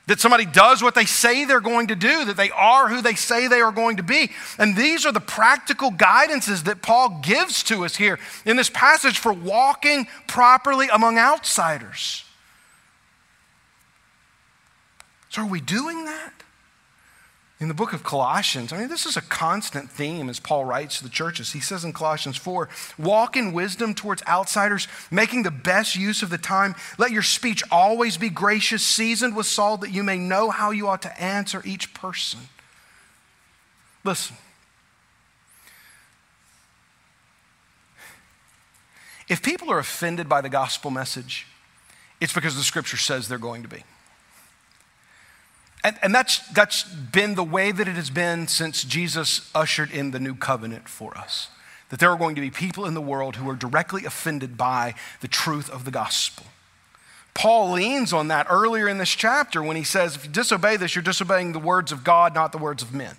that 0.06 0.22
somebody 0.22 0.46
does 0.46 0.82
what 0.82 0.96
they 0.96 1.04
say 1.04 1.44
they're 1.44 1.60
going 1.60 1.88
to 1.88 1.98
do, 1.98 2.24
that 2.24 2.38
they 2.38 2.50
are 2.52 2.88
who 2.88 3.02
they 3.02 3.16
say 3.16 3.50
they 3.50 3.60
are 3.60 3.74
going 3.74 3.98
to 3.98 4.04
be. 4.04 4.32
And 4.58 4.74
these 4.74 5.06
are 5.06 5.12
the 5.12 5.20
practical 5.20 5.92
guidances 5.92 6.64
that 6.64 6.82
Paul 6.82 7.20
gives 7.22 7.62
to 7.64 7.84
us 7.84 7.98
here 7.98 8.20
in 8.46 8.56
this 8.56 8.70
passage 8.70 9.20
for 9.20 9.34
walking 9.34 10.08
properly 10.28 10.88
among 10.88 11.18
outsiders. 11.18 12.24
So, 15.38 15.44
are 15.44 15.46
we 15.46 15.62
doing 15.62 16.06
that? 16.06 16.34
In 17.60 17.68
the 17.68 17.76
book 17.76 17.94
of 17.94 18.04
Colossians, 18.04 18.74
I 18.74 18.80
mean, 18.80 18.88
this 18.88 19.06
is 19.06 19.18
a 19.18 19.22
constant 19.22 19.88
theme 19.88 20.30
as 20.30 20.40
Paul 20.40 20.66
writes 20.66 20.98
to 20.98 21.04
the 21.04 21.12
churches. 21.12 21.54
He 21.54 21.60
says 21.60 21.86
in 21.86 21.94
Colossians 21.94 22.38
4 22.38 22.68
walk 22.98 23.38
in 23.38 23.54
wisdom 23.54 23.94
towards 23.94 24.24
outsiders, 24.28 24.88
making 25.12 25.44
the 25.44 25.52
best 25.52 25.96
use 25.96 26.24
of 26.24 26.32
the 26.32 26.40
time. 26.40 26.74
Let 26.98 27.12
your 27.12 27.22
speech 27.22 27.62
always 27.70 28.18
be 28.18 28.30
gracious, 28.30 28.82
seasoned 28.82 29.36
with 29.36 29.46
salt, 29.46 29.82
that 29.82 29.92
you 29.92 30.02
may 30.02 30.18
know 30.18 30.50
how 30.50 30.72
you 30.72 30.88
ought 30.88 31.04
to 31.04 31.22
answer 31.22 31.62
each 31.64 31.94
person. 31.94 32.40
Listen. 34.04 34.38
If 39.30 39.44
people 39.44 39.72
are 39.72 39.78
offended 39.78 40.28
by 40.28 40.42
the 40.42 40.50
gospel 40.50 40.90
message, 40.90 41.46
it's 42.20 42.34
because 42.34 42.56
the 42.56 42.64
scripture 42.64 42.98
says 42.98 43.28
they're 43.28 43.38
going 43.38 43.62
to 43.62 43.70
be. 43.70 43.84
And, 45.88 45.98
and 46.02 46.14
that's, 46.14 46.46
that's 46.50 46.84
been 46.84 47.36
the 47.36 47.46
way 47.46 47.72
that 47.72 47.88
it 47.88 47.96
has 47.96 48.10
been 48.10 48.50
since 48.50 48.84
Jesus 48.84 49.50
ushered 49.56 49.90
in 49.90 50.12
the 50.12 50.20
new 50.20 50.36
covenant 50.36 50.90
for 50.90 51.18
us. 51.18 51.48
That 51.92 52.02
there 52.02 52.10
are 52.12 52.18
going 52.18 52.36
to 52.36 52.42
be 52.42 52.50
people 52.50 52.86
in 52.86 52.94
the 52.94 53.00
world 53.00 53.38
who 53.38 53.50
are 53.50 53.56
directly 53.56 54.04
offended 54.04 54.58
by 54.58 54.96
the 55.22 55.30
truth 55.30 55.70
of 55.70 55.86
the 55.86 55.92
gospel. 55.92 56.48
Paul 57.34 57.72
leans 57.72 58.12
on 58.12 58.28
that 58.28 58.48
earlier 58.50 58.90
in 58.90 58.98
this 58.98 59.12
chapter 59.12 59.64
when 59.64 59.78
he 59.78 59.86
says, 59.86 60.18
if 60.18 60.26
you 60.26 60.30
disobey 60.30 60.76
this, 60.76 60.94
you're 60.94 61.04
disobeying 61.04 61.54
the 61.54 61.60
words 61.60 61.94
of 61.94 62.04
God, 62.04 62.36
not 62.36 62.52
the 62.52 62.58
words 62.58 62.84
of 62.84 62.94
men. 62.94 63.16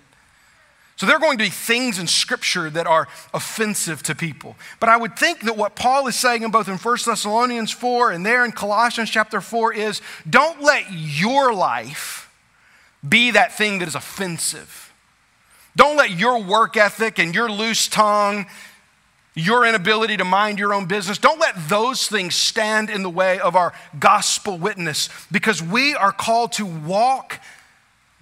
So 0.95 1.07
there 1.07 1.15
are 1.15 1.19
going 1.19 1.39
to 1.39 1.43
be 1.43 1.49
things 1.49 1.97
in 1.97 2.05
Scripture 2.05 2.69
that 2.69 2.85
are 2.85 3.07
offensive 3.33 4.03
to 4.03 4.13
people. 4.13 4.55
But 4.79 4.89
I 4.89 4.97
would 4.97 5.17
think 5.17 5.41
that 5.45 5.57
what 5.57 5.75
Paul 5.75 6.05
is 6.05 6.15
saying 6.15 6.43
in 6.43 6.51
both 6.51 6.67
in 6.67 6.77
1 6.77 6.97
Thessalonians 7.03 7.71
4 7.71 8.11
and 8.11 8.23
there 8.23 8.45
in 8.45 8.51
Colossians 8.51 9.09
chapter 9.09 9.41
4 9.41 9.73
is 9.73 10.01
don't 10.29 10.61
let 10.61 10.85
your 10.91 11.51
life 11.51 12.27
be 13.07 13.31
that 13.31 13.57
thing 13.57 13.79
that 13.79 13.87
is 13.87 13.95
offensive. 13.95 14.93
Don't 15.75 15.95
let 15.95 16.11
your 16.11 16.43
work 16.43 16.75
ethic 16.75 17.19
and 17.19 17.33
your 17.33 17.49
loose 17.49 17.87
tongue, 17.87 18.47
your 19.35 19.65
inability 19.65 20.17
to 20.17 20.25
mind 20.25 20.59
your 20.59 20.73
own 20.73 20.85
business, 20.85 21.17
don't 21.17 21.39
let 21.39 21.55
those 21.69 22.07
things 22.07 22.35
stand 22.35 22.89
in 22.89 23.03
the 23.03 23.09
way 23.09 23.39
of 23.39 23.55
our 23.55 23.73
gospel 23.99 24.57
witness 24.57 25.09
because 25.31 25.61
we 25.61 25.95
are 25.95 26.11
called 26.11 26.51
to 26.53 26.65
walk 26.65 27.39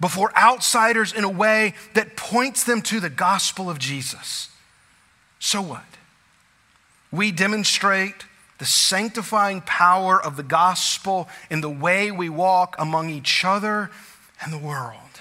before 0.00 0.36
outsiders 0.36 1.12
in 1.12 1.24
a 1.24 1.28
way 1.28 1.74
that 1.94 2.16
points 2.16 2.62
them 2.62 2.82
to 2.82 3.00
the 3.00 3.10
gospel 3.10 3.68
of 3.68 3.78
Jesus. 3.78 4.50
So 5.40 5.60
what? 5.60 5.82
We 7.10 7.32
demonstrate 7.32 8.14
the 8.58 8.64
sanctifying 8.64 9.62
power 9.62 10.22
of 10.22 10.36
the 10.36 10.42
gospel 10.42 11.28
in 11.50 11.60
the 11.60 11.70
way 11.70 12.10
we 12.10 12.28
walk 12.28 12.76
among 12.78 13.10
each 13.10 13.44
other 13.44 13.90
and 14.42 14.52
the 14.52 14.58
world. 14.58 15.20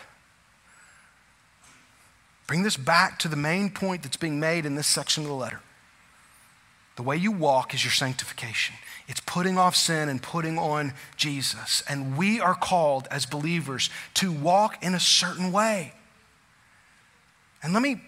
Bring 2.48 2.64
this 2.64 2.78
back 2.78 3.20
to 3.20 3.28
the 3.28 3.36
main 3.36 3.70
point 3.70 4.04
that's 4.04 4.18
being 4.18 4.40
made 4.40 4.66
in 4.66 4.76
this 4.76 4.88
section 4.88 5.24
of 5.24 5.30
the 5.30 5.36
letter. 5.36 5.62
The 6.96 7.04
way 7.04 7.18
you 7.18 7.32
walk 7.32 7.74
is 7.74 7.84
your 7.84 7.92
sanctification. 7.92 8.76
It's 9.08 9.20
putting 9.20 9.58
off 9.58 9.76
sin 9.76 10.10
and 10.10 10.22
putting 10.22 10.58
on 10.58 10.94
Jesus. 11.16 11.84
And 11.88 12.18
we 12.18 12.40
are 12.40 12.56
called 12.56 13.08
as 13.12 13.26
believers 13.26 13.90
to 14.16 14.32
walk 14.32 14.84
in 14.84 14.96
a 14.96 15.00
certain 15.00 15.52
way. 15.52 15.94
And 17.62 17.74
let 17.74 17.84
me 17.84 18.02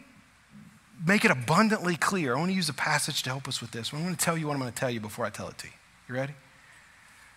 make 1.05 1.23
it 1.23 1.31
abundantly 1.31 1.95
clear. 1.95 2.35
I 2.35 2.39
want 2.39 2.49
to 2.49 2.55
use 2.55 2.69
a 2.69 2.73
passage 2.73 3.23
to 3.23 3.29
help 3.29 3.47
us 3.47 3.61
with 3.61 3.71
this. 3.71 3.93
I'm 3.93 4.01
going 4.03 4.15
to 4.15 4.19
tell 4.19 4.37
you 4.37 4.47
what 4.47 4.53
I'm 4.53 4.59
going 4.59 4.71
to 4.71 4.79
tell 4.79 4.89
you 4.89 4.99
before 4.99 5.25
I 5.25 5.29
tell 5.29 5.49
it 5.49 5.57
to 5.59 5.67
you. 5.67 5.73
You 6.07 6.15
ready? 6.15 6.33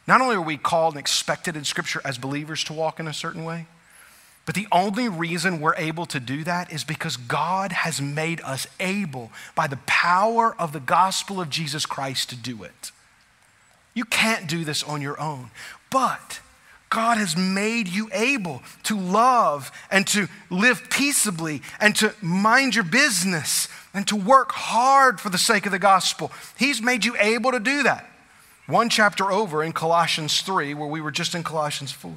Not 0.07 0.21
only 0.21 0.37
are 0.37 0.41
we 0.41 0.57
called 0.57 0.95
and 0.95 1.01
expected 1.01 1.57
in 1.57 1.65
Scripture 1.65 2.01
as 2.05 2.19
believers 2.19 2.65
to 2.65 2.73
walk 2.73 2.99
in 2.99 3.07
a 3.07 3.13
certain 3.13 3.45
way, 3.45 3.67
but 4.45 4.55
the 4.57 4.67
only 4.73 5.09
reason 5.09 5.61
we're 5.61 5.77
able 5.77 6.07
to 6.07 6.19
do 6.19 6.43
that 6.45 6.73
is 6.73 6.83
because 6.83 7.17
God 7.17 7.71
has 7.71 8.01
made 8.01 8.41
us 8.41 8.67
able 8.81 9.31
by 9.55 9.69
the 9.69 9.79
power 9.87 10.55
of 10.59 10.73
the 10.73 10.81
gospel 10.81 11.41
of 11.41 11.49
Jesus 11.49 11.87
Christ 11.87 12.31
to 12.31 12.37
do 12.37 12.65
it. 12.65 12.91
You 13.95 14.05
can't 14.05 14.49
do 14.49 14.65
this 14.65 14.83
on 14.83 15.01
your 15.01 15.21
own, 15.21 15.51
but 15.91 16.41
God 16.91 17.19
has 17.19 17.37
made 17.37 17.89
you 17.89 18.11
able 18.13 18.63
to 18.83 18.99
love 18.99 19.71
and 19.91 20.07
to 20.09 20.29
live 20.51 20.91
peaceably 20.91 21.63
and 21.81 21.95
to 21.97 22.13
mind 22.21 22.75
your 22.75 22.85
business 22.85 23.69
and 23.95 24.07
to 24.09 24.17
work 24.17 24.53
hard 24.53 25.21
for 25.21 25.29
the 25.29 25.39
sake 25.39 25.67
of 25.67 25.73
the 25.73 25.79
gospel. 25.79 26.33
He's 26.59 26.83
made 26.83 27.05
you 27.05 27.17
able 27.19 27.53
to 27.53 27.61
do 27.61 27.85
that. 27.85 28.12
One 28.67 28.89
chapter 28.89 29.31
over 29.31 29.63
in 29.63 29.73
Colossians 29.73 30.41
3, 30.41 30.75
where 30.75 30.89
we 30.89 31.01
were 31.01 31.11
just 31.11 31.35
in 31.35 31.43
Colossians 31.43 31.93
4. 31.93 32.15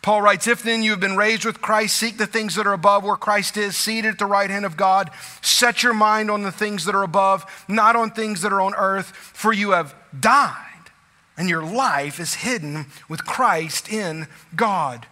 Paul 0.00 0.22
writes, 0.22 0.46
If 0.46 0.62
then 0.62 0.82
you 0.82 0.92
have 0.92 1.00
been 1.00 1.16
raised 1.16 1.44
with 1.44 1.60
Christ, 1.60 1.96
seek 1.96 2.16
the 2.16 2.26
things 2.26 2.54
that 2.54 2.66
are 2.66 2.72
above 2.72 3.04
where 3.04 3.16
Christ 3.16 3.56
is, 3.56 3.76
seated 3.76 4.12
at 4.12 4.18
the 4.18 4.26
right 4.26 4.48
hand 4.48 4.64
of 4.64 4.76
God. 4.76 5.10
Set 5.42 5.82
your 5.82 5.92
mind 5.92 6.30
on 6.30 6.42
the 6.42 6.52
things 6.52 6.84
that 6.84 6.94
are 6.94 7.02
above, 7.02 7.44
not 7.68 7.96
on 7.96 8.10
things 8.10 8.40
that 8.42 8.52
are 8.52 8.60
on 8.60 8.74
earth, 8.74 9.08
for 9.08 9.52
you 9.52 9.72
have 9.72 9.94
died, 10.18 10.90
and 11.36 11.48
your 11.48 11.64
life 11.64 12.20
is 12.20 12.34
hidden 12.34 12.86
with 13.08 13.26
Christ 13.26 13.92
in 13.92 14.28
God. 14.56 15.06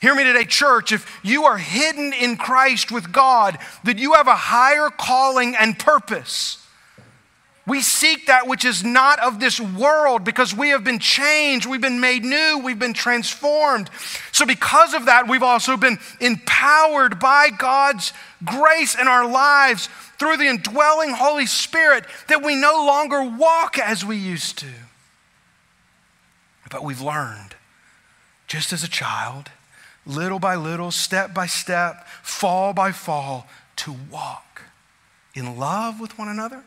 Hear 0.00 0.14
me 0.14 0.22
today, 0.22 0.44
church. 0.44 0.92
If 0.92 1.20
you 1.24 1.44
are 1.46 1.58
hidden 1.58 2.12
in 2.12 2.36
Christ 2.36 2.92
with 2.92 3.10
God, 3.10 3.58
that 3.82 3.98
you 3.98 4.14
have 4.14 4.28
a 4.28 4.36
higher 4.36 4.90
calling 4.90 5.56
and 5.56 5.76
purpose. 5.76 6.64
We 7.68 7.82
seek 7.82 8.26
that 8.26 8.46
which 8.46 8.64
is 8.64 8.82
not 8.82 9.20
of 9.20 9.40
this 9.40 9.60
world 9.60 10.24
because 10.24 10.54
we 10.54 10.70
have 10.70 10.84
been 10.84 10.98
changed, 10.98 11.66
we've 11.66 11.82
been 11.82 12.00
made 12.00 12.24
new, 12.24 12.62
we've 12.64 12.78
been 12.78 12.94
transformed. 12.94 13.90
So, 14.32 14.46
because 14.46 14.94
of 14.94 15.04
that, 15.04 15.28
we've 15.28 15.42
also 15.42 15.76
been 15.76 15.98
empowered 16.18 17.20
by 17.20 17.50
God's 17.50 18.14
grace 18.42 18.98
in 18.98 19.06
our 19.06 19.28
lives 19.28 19.90
through 20.18 20.38
the 20.38 20.46
indwelling 20.46 21.10
Holy 21.10 21.44
Spirit 21.44 22.06
that 22.28 22.42
we 22.42 22.54
no 22.54 22.86
longer 22.86 23.22
walk 23.22 23.78
as 23.78 24.02
we 24.02 24.16
used 24.16 24.58
to. 24.60 24.72
But 26.70 26.82
we've 26.82 27.02
learned, 27.02 27.54
just 28.46 28.72
as 28.72 28.82
a 28.82 28.88
child, 28.88 29.50
little 30.06 30.38
by 30.38 30.56
little, 30.56 30.90
step 30.90 31.34
by 31.34 31.44
step, 31.44 32.08
fall 32.22 32.72
by 32.72 32.92
fall, 32.92 33.46
to 33.76 33.94
walk 34.10 34.62
in 35.34 35.58
love 35.58 36.00
with 36.00 36.16
one 36.18 36.28
another 36.28 36.64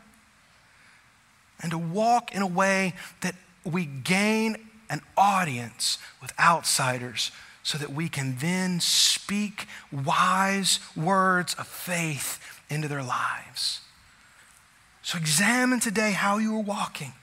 and 1.62 1.72
to 1.72 1.78
walk 1.78 2.34
in 2.34 2.42
a 2.42 2.48
way 2.48 2.94
that 3.22 3.36
we 3.64 3.86
gain 3.86 4.58
an 4.90 5.02
audience 5.16 5.98
with 6.22 6.34
outsiders 6.40 7.32
so 7.64 7.78
that 7.78 7.94
we 7.94 8.10
can 8.10 8.38
then 8.40 8.80
speak 8.80 9.68
wise 9.92 10.80
words 10.96 11.54
of 11.56 11.68
faith 11.68 12.62
into 12.70 12.88
their 12.88 13.04
lives. 13.04 13.82
So 15.04 15.18
examine 15.18 15.80
today 15.80 16.12
how 16.12 16.38
you 16.38 16.56
are 16.58 16.64
walking 16.64 17.14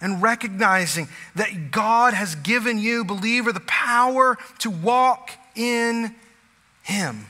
and 0.00 0.20
recognizing 0.20 1.08
that 1.36 1.70
God 1.70 2.12
has 2.12 2.34
given 2.34 2.78
you, 2.78 3.04
believer, 3.04 3.52
the 3.52 3.60
power 3.60 4.36
to 4.58 4.70
walk 4.70 5.30
in 5.54 6.14
Him. 6.82 7.26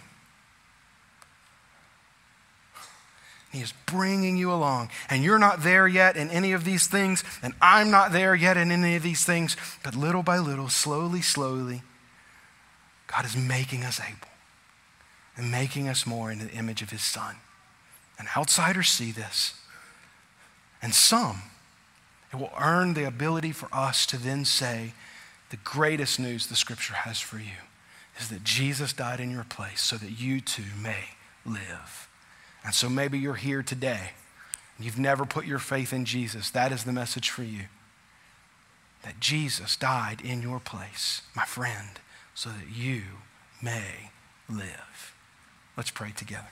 He 3.53 3.61
is 3.61 3.75
bringing 3.85 4.39
you 4.39 4.51
along. 4.51 4.91
And 5.11 5.23
you're 5.23 5.39
not 5.39 5.63
there 5.63 5.87
yet 5.87 6.17
in 6.17 6.31
any 6.31 6.53
of 6.53 6.65
these 6.65 6.87
things, 6.87 7.23
and 7.43 7.53
I'm 7.61 7.91
not 7.91 8.11
there 8.11 8.35
yet 8.35 8.57
in 8.57 8.71
any 8.71 8.97
of 8.97 9.03
these 9.03 9.25
things. 9.25 9.57
But 9.85 9.95
little 9.95 10.23
by 10.23 10.39
little, 10.39 10.71
slowly, 10.71 11.21
slowly, 11.21 11.83
God 13.07 13.27
is 13.27 13.37
making 13.37 13.85
us 13.85 14.01
able 14.01 14.29
and 15.37 15.51
making 15.51 15.87
us 15.87 16.07
more 16.07 16.33
in 16.33 16.39
the 16.39 16.51
image 16.51 16.81
of 16.81 16.91
His 16.91 17.03
Son. 17.03 17.37
And 18.19 18.27
outsiders 18.37 18.89
see 18.89 19.13
this. 19.13 19.55
And 20.81 20.95
some, 20.95 21.43
it 22.33 22.37
will 22.37 22.53
earn 22.59 22.95
the 22.95 23.07
ability 23.07 23.53
for 23.53 23.69
us 23.73 24.07
to 24.07 24.17
then 24.17 24.45
say, 24.47 24.95
the 25.51 25.57
greatest 25.59 26.19
news 26.19 26.47
the 26.47 26.57
scripture 26.57 26.95
has 26.95 27.21
for 27.21 27.37
you 27.37 27.61
is 28.19 28.29
that 28.31 28.45
Jesus 28.45 28.95
died 28.95 29.21
in 29.21 29.31
your 29.31 29.45
place 29.45 29.83
so 29.83 29.97
that 29.97 30.13
you 30.13 30.41
too 30.41 30.65
may 30.81 31.17
live. 31.45 32.09
And 32.65 32.75
so 32.75 32.89
maybe 32.89 33.19
you're 33.19 33.35
here 33.35 33.63
today. 33.63 34.11
And 34.77 34.85
you've 34.85 34.99
never 34.99 35.25
put 35.25 35.47
your 35.47 35.59
faith 35.59 35.93
in 35.93 36.05
Jesus. 36.05 36.51
That 36.51 36.73
is 36.73 36.85
the 36.85 36.93
message 36.93 37.31
for 37.31 37.43
you. 37.43 37.65
That 39.03 39.21
Jesus 39.21 39.77
died 39.77 40.21
in 40.23 40.43
your 40.43 40.61
place, 40.61 41.23
my 41.35 41.45
friend, 41.45 41.99
so 42.35 42.51
that 42.51 42.75
you 42.75 43.03
may 43.61 44.11
live. 44.49 45.15
Let's 45.77 45.91
pray 45.91 46.13
together. 46.17 46.49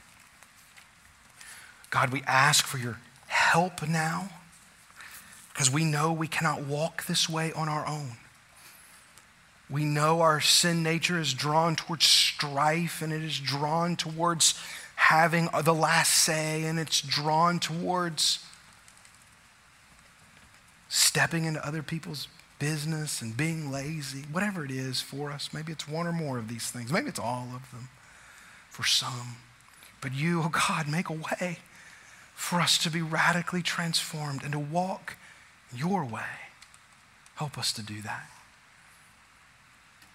God, 1.91 2.11
we 2.11 2.23
ask 2.27 2.67
for 2.67 2.79
your 2.79 2.99
help 3.27 3.87
now 3.87 4.31
because 5.53 5.71
we 5.71 5.85
know 5.85 6.13
we 6.13 6.29
cannot 6.29 6.63
walk 6.63 7.07
this 7.07 7.29
way 7.29 7.53
on 7.53 7.69
our 7.69 7.87
own. 7.87 8.13
We 9.69 9.85
know 9.85 10.21
our 10.21 10.41
sin 10.41 10.83
nature 10.83 11.19
is 11.19 11.33
drawn 11.35 11.77
towards 11.77 12.05
strife 12.05 13.03
and 13.03 13.13
it 13.13 13.23
is 13.23 13.39
drawn 13.39 13.95
towards 13.95 14.61
having 15.01 15.49
the 15.65 15.75
last 15.75 16.13
say 16.13 16.65
and 16.65 16.79
it's 16.79 17.01
drawn 17.01 17.59
towards 17.59 18.45
stepping 20.91 21.47
into 21.47 21.67
other 21.67 21.83
people's 21.83 22.29
business 22.59 23.23
and 23.23 23.35
being 23.35 23.73
lazy, 23.73 24.25
whatever 24.31 24.63
it 24.63 24.71
is 24.71 25.01
for 25.01 25.33
us. 25.33 25.49
Maybe 25.55 25.73
it's 25.73 25.89
one 25.89 26.07
or 26.07 26.13
more 26.13 26.37
of 26.37 26.49
these 26.49 26.71
things. 26.71 26.93
Maybe 26.93 27.09
it's 27.09 27.19
all 27.19 27.49
of 27.55 27.71
them 27.71 27.89
for 28.69 28.85
some. 28.85 29.37
But 30.03 30.13
you, 30.13 30.43
oh 30.43 30.51
God, 30.51 30.87
make 30.87 31.09
a 31.09 31.15
way 31.15 31.59
for 32.35 32.61
us 32.61 32.77
to 32.79 32.91
be 32.91 33.01
radically 33.01 33.63
transformed 33.63 34.43
and 34.43 34.53
to 34.53 34.59
walk 34.59 35.17
your 35.75 36.05
way. 36.05 36.51
Help 37.37 37.57
us 37.57 37.73
to 37.73 37.83
do 37.83 38.03
that. 38.03 38.29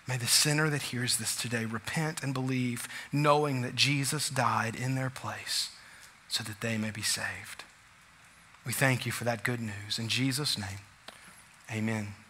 May 0.08 0.18
the 0.18 0.28
sinner 0.28 0.70
that 0.70 0.84
hears 0.84 1.18
this 1.18 1.36
today 1.36 1.66
repent 1.66 2.22
and 2.24 2.34
believe, 2.34 2.88
knowing 3.12 3.62
that 3.62 3.76
Jesus 3.76 4.30
died 4.30 4.76
in 4.76 4.96
their 4.96 5.10
place 5.10 5.70
so 6.28 6.44
that 6.44 6.62
they 6.62 6.78
may 6.78 6.92
be 6.92 7.02
saved. 7.02 7.64
We 8.66 8.74
thank 8.74 9.06
you 9.06 9.12
for 9.12 9.24
that 9.24 9.44
good 9.44 9.62
news. 9.62 10.00
In 10.00 10.10
Jesus' 10.10 10.58
name, 10.58 10.80
amen. 11.72 12.16